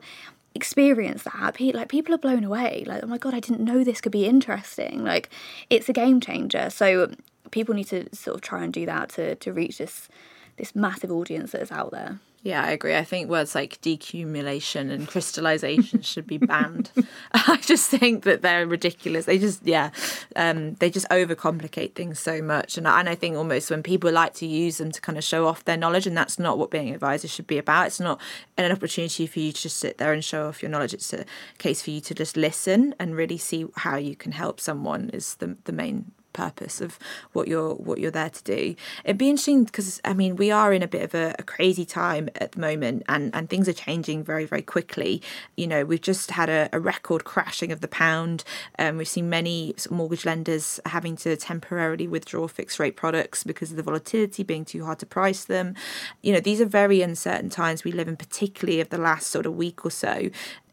experience 0.55 1.25
that 1.25 1.61
like 1.75 1.89
people 1.89 2.15
are 2.15 2.19
blown 2.19 2.45
away 2.45 2.85
like 2.87 3.03
oh 3.03 3.07
my 3.07 3.19
god 3.19 3.35
i 3.35 3.41
didn't 3.41 3.61
know 3.61 3.83
this 3.83 4.01
could 4.01 4.13
be 4.13 4.25
interesting. 4.25 5.05
Like 5.05 5.31
it's 5.71 5.89
a 5.89 5.93
game 5.93 6.21
changer. 6.21 6.71
So 6.71 7.13
people 7.51 7.75
need 7.75 7.89
to 7.89 8.15
sort 8.15 8.37
of 8.37 8.41
try 8.41 8.63
and 8.63 8.73
do 8.73 8.87
that 8.87 9.09
to 9.11 9.35
to 9.37 9.53
reach 9.53 9.79
this 9.79 10.09
this 10.57 10.75
massive 10.75 11.11
audience 11.11 11.53
that 11.53 11.63
is 11.63 11.73
out 11.73 11.91
there 11.91 12.21
yeah, 12.45 12.63
I 12.63 12.73
agree. 12.73 12.95
I 12.95 13.05
think 13.05 13.31
words 13.31 13.55
like 13.55 13.81
decumulation 13.81 14.93
and 14.93 15.09
crystallization 15.09 16.03
should 16.03 16.27
be 16.27 16.37
banned. 16.37 16.91
I 17.33 17.57
just 17.57 17.89
think 17.89 18.25
that 18.25 18.43
they're 18.43 18.67
ridiculous. 18.67 19.25
They 19.25 19.39
just, 19.39 19.67
yeah, 19.67 19.91
um, 20.37 20.75
they 20.75 20.91
just 20.91 21.09
overcomplicate 21.09 21.95
things 21.95 22.21
so 22.21 22.43
much. 22.43 22.77
And, 22.77 22.87
and 22.87 23.09
I 23.09 23.15
think 23.15 23.35
almost 23.35 23.71
when 23.71 23.83
people 23.83 24.13
like 24.13 24.35
to 24.35 24.47
use 24.47 24.77
them 24.77 24.93
to 24.93 25.01
kind 25.01 25.17
of 25.17 25.25
show 25.25 25.47
off 25.47 25.65
their 25.65 25.79
knowledge, 25.79 26.07
and 26.07 26.15
that's 26.15 26.39
not 26.39 26.59
what 26.59 26.71
being 26.71 26.89
an 26.89 26.95
advisor 26.95 27.29
should 27.29 27.47
be 27.47 27.57
about. 27.57 27.87
It's 27.87 27.99
not 27.99 28.21
an 28.59 28.71
opportunity 28.71 29.27
for 29.27 29.41
you 29.41 29.51
to 29.51 29.63
just 29.63 29.79
sit 29.79 29.97
there 29.97 30.13
and 30.13 30.23
show 30.23 30.47
off 30.47 30.63
your 30.63 30.71
knowledge. 30.71 30.93
It's 30.93 31.15
a 31.15 31.25
case 31.57 31.81
for 31.81 31.93
you 31.93 32.03
to 32.03 32.15
just 32.15 32.37
listen 32.37 32.95
and 32.99 33.17
really 33.17 33.39
see 33.39 33.65
how 33.77 33.97
you 33.97 34.15
can 34.15 34.33
help 34.33 34.61
someone 34.61 35.09
is 35.15 35.37
the, 35.37 35.57
the 35.65 35.73
main 35.73 36.13
purpose 36.35 36.83
of 36.83 36.99
what 37.33 37.49
you're 37.49 37.75
what 37.75 37.99
you're 37.99 38.11
there 38.11 38.29
to 38.29 38.45
do. 38.45 38.75
It'd 39.05 39.17
be 39.17 39.31
interesting 39.31 39.65
because 39.65 40.01
I 40.05 40.13
mean 40.13 40.37
we 40.37 40.51
are 40.51 40.75
in 40.75 40.83
a 40.83 40.89
bit 40.89 41.03
of 41.03 41.15
a, 41.15 41.35
a, 41.39 41.43
crazy 41.43 41.87
time 41.87 42.29
at 42.35 42.53
the 42.53 42.61
moment, 42.61 43.05
and 43.09 43.35
and 43.35 43.49
things 43.49 43.67
are 43.69 43.73
changing 43.73 44.23
very 44.23 44.45
very 44.45 44.61
quickly. 44.61 45.23
You 45.57 45.67
know 45.67 45.85
we've 45.85 46.03
just 46.03 46.33
had 46.33 46.51
a, 46.51 46.69
a 46.73 46.79
record 46.79 47.25
crashing 47.25 47.73
of 47.73 47.81
the 47.81 47.89
pound. 47.89 48.45
Um, 48.79 48.99
we've 48.99 49.09
seen 49.09 49.31
many 49.31 49.75
mortgage 49.91 50.27
lenders 50.27 50.79
having 50.85 51.17
to 51.19 51.37
temporarily 51.37 52.07
withdraw 52.07 52.47
fixed 52.47 52.79
rate 52.79 52.97
products 52.97 53.45
because 53.45 53.71
of 53.71 53.77
the 53.77 53.83
volatility 53.83 54.43
being 54.43 54.67
too 54.67 54.85
hard 54.85 54.99
to 54.99 55.07
price 55.07 55.45
them. 55.45 55.75
You 56.21 56.35
know 56.35 56.41
these 56.41 56.61
are 56.61 56.67
very 56.67 57.01
uncertain 57.01 57.49
times 57.49 57.85
we 57.85 57.93
live 57.93 58.09
in, 58.09 58.17
particularly 58.17 58.81
of 58.81 58.91
the 58.91 58.99
last 58.99 59.29
sort 59.29 59.47
of 59.47 59.57
week 59.57 59.87
or 59.87 59.91
so. 59.91 60.31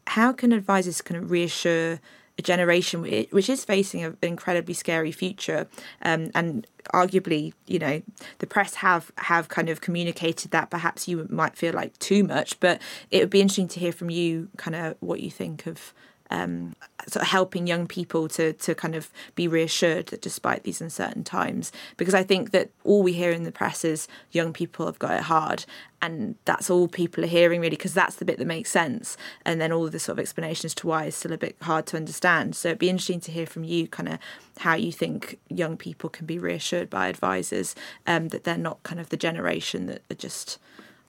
How 0.08 0.34
can 0.34 0.52
advisors 0.52 1.02
kind 1.02 1.24
of 1.24 1.32
reassure 1.32 2.00
a 2.42 2.44
generation 2.44 3.04
which 3.32 3.50
is 3.50 3.64
facing 3.64 4.04
an 4.04 4.18
incredibly 4.22 4.74
scary 4.74 5.12
future. 5.12 5.68
Um, 6.02 6.32
and 6.34 6.68
arguably 6.96 7.54
you 7.68 7.78
know 7.78 8.02
the 8.40 8.48
press 8.48 8.74
have 8.76 9.12
have 9.18 9.50
kind 9.50 9.70
of 9.70 9.82
communicated 9.82 10.50
that 10.50 10.72
perhaps 10.72 11.08
you 11.08 11.28
might 11.30 11.56
feel 11.56 11.74
like 11.76 11.96
too 12.00 12.24
much 12.24 12.60
but 12.60 12.82
it 13.12 13.20
would 13.20 13.30
be 13.30 13.40
interesting 13.40 13.68
to 13.68 13.80
hear 13.80 13.92
from 13.92 14.10
you 14.10 14.50
kind 14.58 14.76
of 14.76 14.96
what 15.00 15.20
you 15.20 15.30
think 15.30 15.68
of 15.68 15.94
um, 16.32 16.76
sort 17.08 17.24
of 17.24 17.30
helping 17.30 17.68
young 17.68 17.88
people 17.88 18.28
to 18.30 18.54
to 18.54 18.76
kind 18.76 18.96
of 18.96 19.10
be 19.36 19.48
reassured 19.48 20.08
that 20.08 20.22
despite 20.22 20.64
these 20.64 20.82
uncertain 20.82 21.24
times, 21.24 21.72
because 21.98 22.14
I 22.14 22.24
think 22.24 22.52
that 22.52 22.70
all 22.84 23.04
we 23.04 23.14
hear 23.14 23.32
in 23.32 23.44
the 23.44 23.52
press 23.52 23.84
is 23.86 24.08
young 24.32 24.54
people 24.54 24.86
have 24.86 25.00
got 25.00 25.12
it 25.12 25.24
hard, 25.24 25.66
and 26.02 26.36
that's 26.46 26.70
all 26.70 26.88
people 26.88 27.24
are 27.24 27.28
hearing 27.28 27.62
really, 27.62 27.72
because 27.72 27.94
that's 27.94 28.16
the 28.16 28.26
bit 28.26 28.38
that 28.38 28.48
makes 28.48 28.70
sense, 28.70 29.18
and 29.46 29.60
then 29.60 29.72
all 29.72 29.90
the 29.90 30.00
sort 30.00 30.18
of 30.18 30.22
explanation 30.22 30.66
as 30.66 30.76
to 30.76 30.88
why 30.88 31.06
is 31.06 31.16
still 31.16 31.34
a 31.34 31.38
bit 31.38 31.56
hard 31.62 31.86
to 31.88 31.98
understand. 31.98 32.56
So 32.56 32.70
it'd 32.70 32.80
be 32.80 32.90
interesting 32.90 33.22
to 33.22 33.32
hear 33.32 33.46
from 33.46 33.64
you, 33.64 33.88
kind 33.88 34.10
of 34.10 34.20
how 34.60 34.76
you 34.76 34.92
think 34.92 35.40
young 35.50 35.78
people 35.78 36.10
can 36.10 36.26
be 36.26 36.38
reassured 36.38 36.90
by 36.90 37.08
advisors 37.08 37.76
um, 38.06 38.30
that 38.30 38.44
they're 38.44 38.58
not 38.58 38.84
kind 38.84 39.00
of 39.00 39.10
the 39.10 39.18
generation 39.18 39.88
that 39.88 40.02
are 40.10 40.16
just 40.16 40.60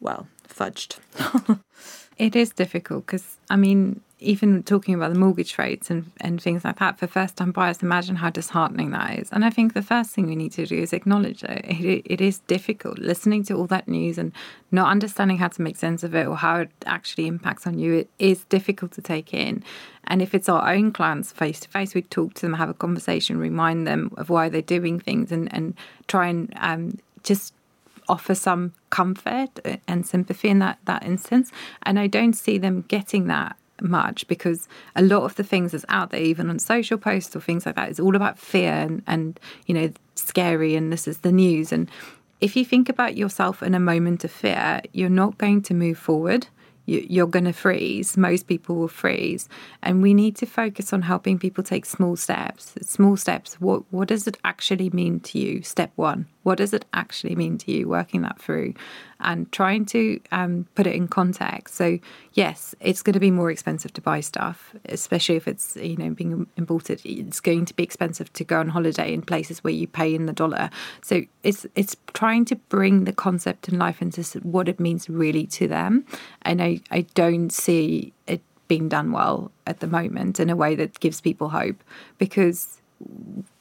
well, 0.03 0.27
fudged. 0.49 0.99
it 2.19 2.37
is 2.37 2.51
difficult 2.51 3.07
because, 3.07 3.39
I 3.51 3.57
mean, 3.57 4.01
even 4.23 4.63
talking 4.63 4.95
about 4.95 5.13
the 5.13 5.19
mortgage 5.19 5.59
rates 5.59 5.91
and, 5.91 6.11
and 6.21 6.41
things 6.41 6.65
like 6.65 6.79
that 6.79 6.99
for 6.99 7.07
first 7.07 7.37
time 7.37 7.53
buyers, 7.53 7.83
imagine 7.83 8.17
how 8.17 8.31
disheartening 8.31 8.91
that 8.91 9.19
is. 9.19 9.29
And 9.33 9.45
I 9.45 9.51
think 9.51 9.75
the 9.75 9.83
first 9.83 10.11
thing 10.11 10.27
we 10.27 10.37
need 10.37 10.53
to 10.53 10.65
do 10.65 10.79
is 10.79 10.93
acknowledge 10.93 11.43
it. 11.43 11.65
it. 11.65 12.03
It 12.07 12.21
is 12.21 12.39
difficult 12.41 12.99
listening 12.99 13.43
to 13.45 13.55
all 13.55 13.67
that 13.67 13.89
news 13.89 14.19
and 14.19 14.33
not 14.71 14.89
understanding 14.89 15.39
how 15.39 15.49
to 15.49 15.63
make 15.63 15.77
sense 15.77 16.05
of 16.05 16.15
it 16.15 16.27
or 16.27 16.37
how 16.37 16.61
it 16.61 16.71
actually 16.87 17.27
impacts 17.27 17.67
on 17.67 17.79
you. 17.79 17.95
It 17.95 18.11
is 18.19 18.45
difficult 18.45 18.93
to 18.93 19.03
take 19.03 19.35
in. 19.35 19.65
And 20.05 20.23
if 20.23 20.35
it's 20.35 20.49
our 20.49 20.73
own 20.73 20.93
clients 20.93 21.33
face 21.33 21.61
to 21.61 21.69
face, 21.69 21.95
we 21.95 22.03
talk 22.03 22.35
to 22.35 22.43
them, 22.43 22.55
have 22.55 22.71
a 22.71 22.75
conversation, 22.75 23.39
remind 23.39 23.87
them 23.87 24.13
of 24.17 24.31
why 24.31 24.49
they're 24.49 24.63
doing 24.63 25.01
things, 25.01 25.33
and, 25.33 25.53
and 25.55 25.75
try 26.07 26.29
and 26.29 26.53
um, 26.57 26.99
just 27.23 27.55
offer 28.09 28.35
some 28.35 28.73
comfort 28.91 29.61
and 29.89 30.07
sympathy 30.07 30.49
in 30.49 30.59
that 30.59 30.79
that 30.85 31.03
instance 31.05 31.51
and 31.83 31.99
i 31.99 32.07
don't 32.07 32.35
see 32.35 32.59
them 32.59 32.85
getting 32.89 33.27
that 33.27 33.57
much 33.83 34.27
because 34.29 34.69
a 34.97 35.03
lot 35.03 35.23
of 35.25 35.35
the 35.37 35.45
things 35.45 35.73
that's 35.73 35.85
out 35.89 36.11
there, 36.11 36.21
even 36.21 36.49
on 36.49 36.59
social 36.59 36.99
posts 36.99 37.35
or 37.35 37.41
things 37.41 37.67
like 37.67 37.75
that, 37.75 37.91
is 37.91 38.01
all 38.01 38.17
about 38.17 38.39
fear 38.39 38.73
and, 38.73 39.03
and 39.07 39.41
you 39.67 39.75
know, 39.75 39.93
scary 40.15 40.77
and 40.77 40.93
this 40.93 41.09
is 41.09 41.19
the 41.19 41.33
news. 41.33 41.73
And 41.73 41.91
if 42.41 42.57
you 42.57 42.65
think 42.65 42.89
about 42.89 43.17
yourself 43.17 43.63
in 43.63 43.75
a 43.75 43.81
moment 43.81 44.25
of 44.25 44.31
fear, 44.31 44.81
you're 44.93 45.09
not 45.09 45.39
going 45.39 45.63
to 45.63 45.75
move 45.75 45.99
forward 45.99 46.47
you're 46.85 47.29
going 47.29 47.45
to 47.45 47.53
freeze. 47.53 48.17
Most 48.17 48.49
people 48.49 48.77
will 48.77 48.89
freeze, 48.89 49.49
and 49.83 50.03
we 50.03 50.15
need 50.15 50.37
to 50.37 50.47
focus 50.47 50.93
on 50.93 51.03
helping 51.03 51.39
people 51.39 51.63
take 51.63 51.87
small 51.87 52.17
steps. 52.17 52.75
Small 52.83 53.17
steps. 53.17 53.61
What 53.61 53.85
what 53.93 54.09
does 54.09 54.27
it 54.27 54.37
actually 54.45 54.91
mean 54.91 55.21
to 55.21 55.39
you? 55.39 55.63
Step 55.63 55.93
one. 55.97 56.27
What 56.43 56.59
does 56.59 56.73
it 56.73 56.85
actually 56.93 57.35
mean 57.37 57.59
to 57.59 57.73
you? 57.73 57.89
Working 57.89 58.23
that 58.23 58.41
through, 58.41 58.75
and 59.21 59.51
trying 59.53 59.85
to 59.87 60.21
um, 60.33 60.67
put 60.75 60.87
it 60.87 60.95
in 60.95 61.09
context. 61.09 61.75
So 61.75 61.99
yes, 62.35 62.75
it's 62.81 63.03
going 63.03 63.15
to 63.15 63.21
be 63.21 63.31
more 63.31 63.51
expensive 63.51 63.93
to 63.95 64.01
buy 64.01 64.21
stuff, 64.21 64.75
especially 64.87 65.37
if 65.37 65.47
it's 65.47 65.77
you 65.77 65.97
know 65.97 66.11
being 66.11 66.47
imported. 66.57 67.01
It's 67.05 67.41
going 67.41 67.65
to 67.67 67.75
be 67.75 67.83
expensive 67.83 68.33
to 68.33 68.45
go 68.45 68.61
on 68.61 68.69
holiday 68.69 69.13
in 69.13 69.23
places 69.23 69.63
where 69.63 69.73
you 69.73 69.87
pay 69.87 70.15
in 70.15 70.27
the 70.27 70.33
dollar. 70.33 70.71
So 71.03 71.23
it's 71.43 71.67
it's 71.75 71.97
trying 72.13 72.45
to 72.47 72.57
bring 72.57 73.05
the 73.05 73.13
concept 73.13 73.69
and 73.69 73.79
life 73.79 74.03
into 74.03 74.23
what 74.41 74.69
it 74.69 74.81
means 74.81 75.09
really 75.09 75.47
to 75.47 75.69
them. 75.69 76.05
And 76.43 76.63
I 76.63 76.81
I 76.91 77.03
don't 77.15 77.51
see 77.51 78.13
it 78.27 78.43
being 78.69 78.89
done 78.89 79.13
well 79.13 79.53
at 79.67 79.81
the 79.81 79.87
moment 79.87 80.41
in 80.41 80.49
a 80.49 80.57
way 80.57 80.75
that 80.75 80.99
gives 80.99 81.21
people 81.21 81.51
hope 81.51 81.83
because 82.17 82.81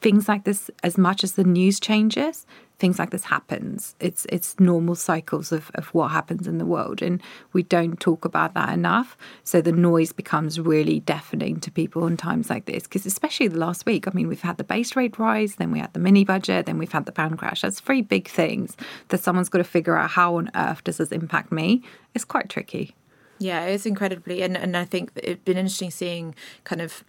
things 0.00 0.28
like 0.28 0.44
this 0.44 0.70
as 0.82 0.96
much 0.96 1.22
as 1.22 1.32
the 1.32 1.44
news 1.44 1.80
changes 1.80 2.46
things 2.82 2.98
like 2.98 3.10
this 3.10 3.22
happens. 3.22 3.94
It's 4.00 4.26
it's 4.28 4.58
normal 4.58 4.96
cycles 4.96 5.52
of, 5.52 5.70
of 5.76 5.86
what 5.94 6.08
happens 6.08 6.48
in 6.48 6.58
the 6.58 6.66
world, 6.66 7.00
and 7.00 7.22
we 7.52 7.62
don't 7.62 7.98
talk 8.00 8.24
about 8.24 8.54
that 8.54 8.70
enough. 8.74 9.16
So 9.44 9.60
the 9.60 9.70
noise 9.70 10.12
becomes 10.12 10.58
really 10.58 10.98
deafening 10.98 11.60
to 11.60 11.70
people 11.70 12.08
in 12.08 12.16
times 12.16 12.50
like 12.50 12.64
this. 12.64 12.82
Because 12.82 13.06
especially 13.06 13.46
the 13.46 13.60
last 13.60 13.86
week, 13.86 14.08
I 14.08 14.10
mean, 14.12 14.26
we've 14.26 14.40
had 14.40 14.58
the 14.58 14.64
base 14.64 14.96
rate 14.96 15.16
rise, 15.16 15.54
then 15.54 15.70
we 15.70 15.78
had 15.78 15.92
the 15.92 16.00
mini 16.00 16.24
budget, 16.24 16.66
then 16.66 16.76
we've 16.76 16.90
had 16.90 17.06
the 17.06 17.12
pound 17.12 17.38
crash. 17.38 17.60
That's 17.60 17.78
three 17.78 18.02
big 18.02 18.26
things 18.26 18.76
that 19.08 19.20
someone's 19.20 19.48
got 19.48 19.58
to 19.58 19.64
figure 19.64 19.96
out 19.96 20.10
how 20.10 20.34
on 20.38 20.50
earth 20.56 20.82
does 20.82 20.96
this 20.96 21.12
impact 21.12 21.52
me. 21.52 21.84
It's 22.16 22.24
quite 22.24 22.48
tricky. 22.48 22.96
Yeah, 23.38 23.64
it's 23.66 23.86
incredibly, 23.86 24.42
and 24.42 24.56
and 24.56 24.76
I 24.76 24.84
think 24.84 25.12
it's 25.14 25.44
been 25.44 25.56
interesting 25.56 25.92
seeing 25.92 26.34
kind 26.64 26.80
of 26.80 27.04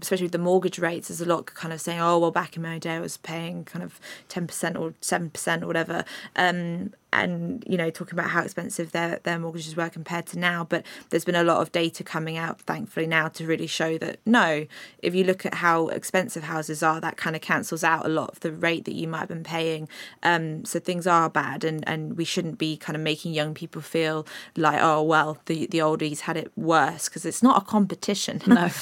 especially 0.00 0.24
with 0.24 0.32
the 0.32 0.38
mortgage 0.38 0.78
rates, 0.78 1.08
there's 1.08 1.20
a 1.20 1.26
lot 1.26 1.46
kind 1.46 1.72
of 1.72 1.80
saying, 1.80 2.00
oh, 2.00 2.18
well, 2.18 2.30
back 2.30 2.56
in 2.56 2.62
my 2.62 2.78
day, 2.78 2.94
I 2.94 3.00
was 3.00 3.16
paying 3.16 3.64
kind 3.64 3.82
of 3.82 4.00
10% 4.28 4.78
or 4.78 4.92
7% 5.00 5.62
or 5.62 5.66
whatever. 5.66 6.04
Um, 6.36 6.94
and 7.14 7.64
you 7.66 7.76
know 7.76 7.90
talking 7.90 8.18
about 8.18 8.30
how 8.30 8.42
expensive 8.42 8.92
their 8.92 9.20
their 9.24 9.38
mortgages 9.38 9.76
were 9.76 9.88
compared 9.88 10.26
to 10.26 10.38
now 10.38 10.64
but 10.64 10.84
there's 11.10 11.24
been 11.24 11.34
a 11.34 11.44
lot 11.44 11.60
of 11.60 11.72
data 11.72 12.02
coming 12.02 12.36
out 12.36 12.60
thankfully 12.62 13.06
now 13.06 13.28
to 13.28 13.46
really 13.46 13.66
show 13.66 13.96
that 13.98 14.18
no 14.26 14.66
if 14.98 15.14
you 15.14 15.24
look 15.24 15.46
at 15.46 15.54
how 15.54 15.88
expensive 15.88 16.44
houses 16.44 16.82
are 16.82 17.00
that 17.00 17.16
kind 17.16 17.36
of 17.36 17.42
cancels 17.42 17.84
out 17.84 18.04
a 18.04 18.08
lot 18.08 18.30
of 18.30 18.40
the 18.40 18.52
rate 18.52 18.84
that 18.84 18.94
you 18.94 19.06
might 19.06 19.20
have 19.20 19.28
been 19.28 19.44
paying. 19.44 19.88
Um, 20.22 20.64
so 20.64 20.78
things 20.78 21.06
are 21.06 21.28
bad 21.28 21.64
and 21.64 21.86
and 21.86 22.16
we 22.16 22.24
shouldn't 22.24 22.58
be 22.58 22.76
kind 22.76 22.96
of 22.96 23.02
making 23.02 23.32
young 23.32 23.54
people 23.54 23.82
feel 23.82 24.26
like 24.56 24.78
oh 24.80 25.02
well 25.02 25.38
the 25.46 25.66
the 25.66 25.78
oldies 25.78 26.20
had 26.20 26.36
it 26.36 26.50
worse 26.56 27.08
because 27.08 27.24
it's 27.24 27.42
not 27.42 27.62
a 27.62 27.64
competition. 27.64 28.40
No. 28.46 28.68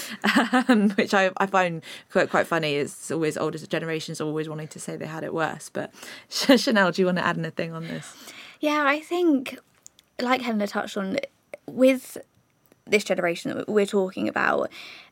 Um, 0.69 0.91
which 0.91 1.15
I, 1.15 1.31
I 1.39 1.47
find 1.47 1.83
quite 2.11 2.31
quite 2.31 2.47
funny. 2.47 2.75
Is 2.75 3.11
always 3.11 3.37
older 3.37 3.59
generations 3.59 4.21
always 4.21 4.49
wanting 4.49 4.69
to 4.69 4.79
say 4.79 4.97
they 4.97 5.07
had 5.07 5.25
it 5.25 5.35
worse 5.35 5.69
but 5.69 5.93
Chanel 6.29 6.93
do 6.93 7.03
you 7.03 7.07
want 7.07 7.19
to 7.19 7.27
add 7.27 7.39
anything 7.39 7.73
on 7.73 7.87
this 7.89 8.15
yeah, 8.63 8.85
I 8.87 9.01
think, 9.01 9.59
like 10.21 10.41
Helena 10.41 10.69
touched 10.69 10.97
on, 10.97 11.19
with 11.67 12.17
this 12.87 13.03
generation 13.03 13.57
that 13.57 13.69
we're 13.69 13.85
talking 13.85 14.29
about, 14.29 14.71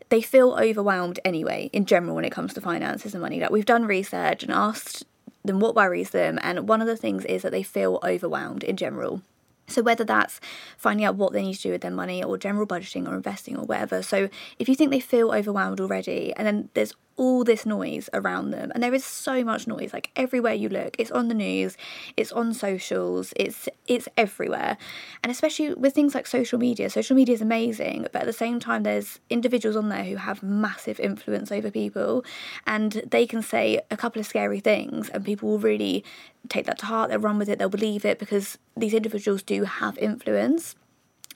they 0.08 0.22
feel 0.22 0.52
overwhelmed 0.54 1.18
anyway, 1.24 1.68
in 1.72 1.84
general, 1.84 2.14
when 2.14 2.24
it 2.24 2.30
comes 2.30 2.54
to 2.54 2.60
finances 2.60 3.12
and 3.12 3.20
money. 3.20 3.40
Like, 3.40 3.50
we've 3.50 3.66
done 3.66 3.86
research 3.86 4.44
and 4.44 4.52
asked 4.52 5.04
them 5.44 5.58
what 5.58 5.74
worries 5.74 6.10
them, 6.10 6.38
and 6.42 6.68
one 6.68 6.80
of 6.80 6.86
the 6.86 6.96
things 6.96 7.24
is 7.24 7.42
that 7.42 7.50
they 7.50 7.64
feel 7.64 7.98
overwhelmed 8.04 8.62
in 8.62 8.76
general. 8.76 9.20
So, 9.66 9.82
whether 9.82 10.04
that's 10.04 10.40
finding 10.76 11.04
out 11.04 11.16
what 11.16 11.32
they 11.32 11.42
need 11.42 11.54
to 11.54 11.62
do 11.62 11.70
with 11.72 11.80
their 11.80 11.90
money 11.90 12.22
or 12.22 12.38
general 12.38 12.68
budgeting 12.68 13.08
or 13.08 13.16
investing 13.16 13.56
or 13.56 13.64
whatever. 13.64 14.00
So, 14.02 14.28
if 14.60 14.68
you 14.68 14.76
think 14.76 14.92
they 14.92 15.00
feel 15.00 15.32
overwhelmed 15.32 15.80
already, 15.80 16.32
and 16.36 16.46
then 16.46 16.68
there's 16.74 16.94
all 17.20 17.44
this 17.44 17.66
noise 17.66 18.08
around 18.14 18.50
them 18.50 18.72
and 18.72 18.82
there 18.82 18.94
is 18.94 19.04
so 19.04 19.44
much 19.44 19.66
noise 19.66 19.92
like 19.92 20.10
everywhere 20.16 20.54
you 20.54 20.70
look 20.70 20.96
it's 20.98 21.10
on 21.10 21.28
the 21.28 21.34
news 21.34 21.76
it's 22.16 22.32
on 22.32 22.54
socials 22.54 23.34
it's 23.36 23.68
it's 23.86 24.08
everywhere. 24.16 24.78
And 25.22 25.30
especially 25.30 25.74
with 25.74 25.94
things 25.94 26.14
like 26.14 26.26
social 26.26 26.58
media 26.58 26.88
social 26.88 27.14
media 27.14 27.34
is 27.34 27.42
amazing 27.42 28.06
but 28.12 28.22
at 28.22 28.26
the 28.26 28.32
same 28.32 28.58
time 28.58 28.84
there's 28.84 29.20
individuals 29.28 29.76
on 29.76 29.90
there 29.90 30.04
who 30.04 30.16
have 30.16 30.42
massive 30.42 30.98
influence 30.98 31.52
over 31.52 31.70
people 31.70 32.24
and 32.66 33.02
they 33.14 33.26
can 33.26 33.42
say 33.42 33.80
a 33.90 33.96
couple 33.98 34.20
of 34.20 34.26
scary 34.26 34.60
things 34.60 35.10
and 35.10 35.22
people 35.22 35.50
will 35.50 35.58
really 35.58 36.02
take 36.48 36.64
that 36.64 36.78
to 36.78 36.86
heart 36.86 37.10
they'll 37.10 37.18
run 37.18 37.38
with 37.38 37.50
it 37.50 37.58
they'll 37.58 37.68
believe 37.68 38.06
it 38.06 38.18
because 38.18 38.56
these 38.80 38.94
individuals 38.94 39.42
do 39.42 39.64
have 39.64 39.96
influence. 39.98 40.74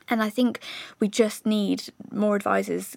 And 0.08 0.22
I 0.22 0.28
think 0.30 0.60
we 1.00 1.08
just 1.08 1.46
need 1.46 1.84
more 2.10 2.36
advisors 2.36 2.96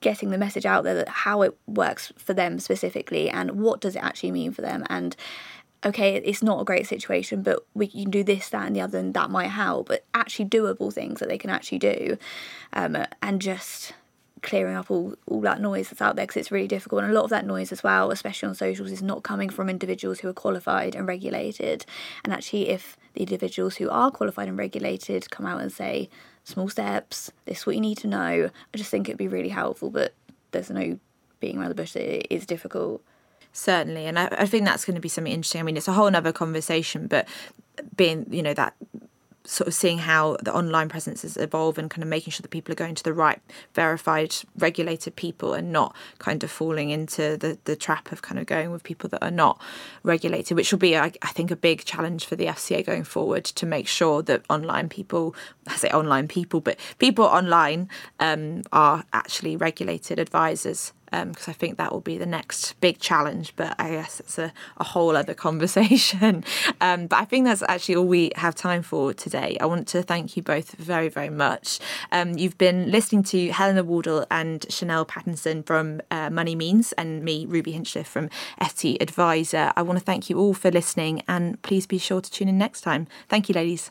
getting 0.00 0.30
the 0.30 0.38
message 0.38 0.66
out 0.66 0.84
there 0.84 0.94
that 0.94 1.08
how 1.08 1.42
it 1.42 1.56
works 1.66 2.12
for 2.18 2.34
them 2.34 2.58
specifically 2.58 3.28
and 3.30 3.52
what 3.52 3.80
does 3.80 3.96
it 3.96 4.00
actually 4.00 4.30
mean 4.30 4.52
for 4.52 4.62
them. 4.62 4.84
And 4.88 5.16
okay 5.84 6.16
it's 6.16 6.42
not 6.42 6.60
a 6.60 6.64
great 6.64 6.86
situation 6.86 7.42
but 7.42 7.64
we 7.74 7.86
can 7.86 8.10
do 8.10 8.24
this 8.24 8.48
that 8.48 8.66
and 8.66 8.74
the 8.74 8.80
other 8.80 8.98
and 8.98 9.12
that 9.12 9.30
might 9.30 9.48
help 9.48 9.88
but 9.88 10.04
actually 10.14 10.44
doable 10.46 10.92
things 10.92 11.20
that 11.20 11.28
they 11.28 11.36
can 11.36 11.50
actually 11.50 11.78
do 11.78 12.16
um, 12.72 12.96
and 13.22 13.40
just 13.40 13.92
clearing 14.46 14.76
up 14.76 14.90
all, 14.90 15.14
all 15.26 15.42
that 15.42 15.60
noise 15.60 15.90
that's 15.90 16.00
out 16.00 16.16
there 16.16 16.24
because 16.24 16.40
it's 16.40 16.50
really 16.50 16.68
difficult 16.68 17.02
and 17.02 17.10
a 17.10 17.14
lot 17.14 17.24
of 17.24 17.30
that 17.30 17.44
noise 17.44 17.72
as 17.72 17.82
well 17.82 18.10
especially 18.10 18.48
on 18.48 18.54
socials 18.54 18.90
is 18.90 19.02
not 19.02 19.22
coming 19.22 19.50
from 19.50 19.68
individuals 19.68 20.20
who 20.20 20.28
are 20.28 20.32
qualified 20.32 20.94
and 20.94 21.06
regulated 21.06 21.84
and 22.24 22.32
actually 22.32 22.68
if 22.68 22.96
the 23.14 23.22
individuals 23.22 23.76
who 23.76 23.90
are 23.90 24.10
qualified 24.10 24.48
and 24.48 24.56
regulated 24.56 25.30
come 25.30 25.46
out 25.46 25.60
and 25.60 25.72
say 25.72 26.08
small 26.46 26.68
steps. 26.68 27.32
This 27.44 27.58
is 27.58 27.66
what 27.66 27.74
you 27.74 27.80
need 27.80 27.98
to 27.98 28.06
know. 28.06 28.50
I 28.72 28.76
just 28.76 28.90
think 28.90 29.08
it'd 29.08 29.18
be 29.18 29.28
really 29.28 29.48
helpful, 29.48 29.90
but 29.90 30.14
there's 30.52 30.70
no 30.70 30.98
being 31.40 31.58
around 31.58 31.70
the 31.70 31.74
bush. 31.74 31.96
It 31.96 32.26
is 32.30 32.46
difficult. 32.46 33.02
Certainly, 33.52 34.06
and 34.06 34.18
I, 34.18 34.28
I 34.32 34.46
think 34.46 34.64
that's 34.64 34.84
going 34.84 34.94
to 34.94 35.00
be 35.00 35.08
something 35.08 35.32
interesting. 35.32 35.60
I 35.60 35.64
mean, 35.64 35.76
it's 35.76 35.88
a 35.88 35.92
whole 35.92 36.14
other 36.14 36.32
conversation, 36.32 37.06
but 37.06 37.26
being 37.96 38.26
you 38.30 38.42
know 38.42 38.54
that 38.54 38.74
sort 39.46 39.68
of 39.68 39.74
seeing 39.74 39.98
how 39.98 40.36
the 40.42 40.52
online 40.54 40.88
presences 40.88 41.36
evolve 41.36 41.78
and 41.78 41.90
kind 41.90 42.02
of 42.02 42.08
making 42.08 42.32
sure 42.32 42.42
that 42.42 42.50
people 42.50 42.72
are 42.72 42.76
going 42.76 42.94
to 42.94 43.02
the 43.02 43.12
right 43.12 43.40
verified 43.74 44.34
regulated 44.58 45.14
people 45.16 45.54
and 45.54 45.72
not 45.72 45.94
kind 46.18 46.42
of 46.42 46.50
falling 46.50 46.90
into 46.90 47.36
the 47.36 47.58
the 47.64 47.76
trap 47.76 48.12
of 48.12 48.22
kind 48.22 48.38
of 48.38 48.46
going 48.46 48.70
with 48.70 48.82
people 48.82 49.08
that 49.08 49.22
are 49.22 49.30
not 49.30 49.60
regulated 50.02 50.56
which 50.56 50.72
will 50.72 50.78
be 50.78 50.96
I, 50.96 51.12
I 51.22 51.28
think 51.28 51.50
a 51.50 51.56
big 51.56 51.84
challenge 51.84 52.26
for 52.26 52.36
the 52.36 52.46
FCA 52.46 52.84
going 52.84 53.04
forward 53.04 53.44
to 53.44 53.66
make 53.66 53.88
sure 53.88 54.22
that 54.22 54.42
online 54.50 54.88
people 54.88 55.34
I 55.66 55.76
say 55.76 55.90
online 55.90 56.28
people 56.28 56.60
but 56.60 56.78
people 56.98 57.24
online 57.24 57.88
um, 58.20 58.62
are 58.72 59.04
actually 59.12 59.56
regulated 59.56 60.18
advisors 60.18 60.92
because 61.24 61.48
um, 61.48 61.50
I 61.50 61.54
think 61.54 61.78
that 61.78 61.92
will 61.92 62.00
be 62.00 62.18
the 62.18 62.26
next 62.26 62.78
big 62.80 62.98
challenge. 62.98 63.52
But 63.56 63.74
I 63.78 63.90
guess 63.90 64.20
it's 64.20 64.38
a, 64.38 64.52
a 64.76 64.84
whole 64.84 65.16
other 65.16 65.34
conversation. 65.46 66.44
um, 66.80 67.06
but 67.06 67.16
I 67.16 67.24
think 67.24 67.46
that's 67.46 67.62
actually 67.68 67.96
all 67.96 68.06
we 68.06 68.32
have 68.36 68.54
time 68.54 68.82
for 68.82 69.12
today. 69.12 69.56
I 69.60 69.66
want 69.66 69.88
to 69.88 70.02
thank 70.02 70.36
you 70.36 70.42
both 70.42 70.72
very, 70.72 71.08
very 71.08 71.30
much. 71.30 71.78
Um, 72.12 72.36
you've 72.36 72.58
been 72.58 72.90
listening 72.90 73.22
to 73.24 73.48
Helena 73.48 73.84
Wardle 73.84 74.26
and 74.30 74.66
Chanel 74.68 75.04
Pattinson 75.04 75.64
from 75.66 76.00
uh, 76.10 76.30
Money 76.30 76.54
Means 76.54 76.92
and 76.92 77.22
me, 77.22 77.46
Ruby 77.46 77.72
Hinchliffe 77.72 78.06
from 78.06 78.28
FT 78.60 79.00
Adviser. 79.00 79.72
I 79.76 79.82
want 79.82 79.98
to 79.98 80.04
thank 80.04 80.30
you 80.30 80.38
all 80.38 80.54
for 80.54 80.70
listening 80.70 81.22
and 81.28 81.60
please 81.62 81.86
be 81.86 81.98
sure 81.98 82.20
to 82.20 82.30
tune 82.30 82.48
in 82.48 82.58
next 82.58 82.82
time. 82.82 83.06
Thank 83.28 83.48
you, 83.48 83.54
ladies. 83.54 83.90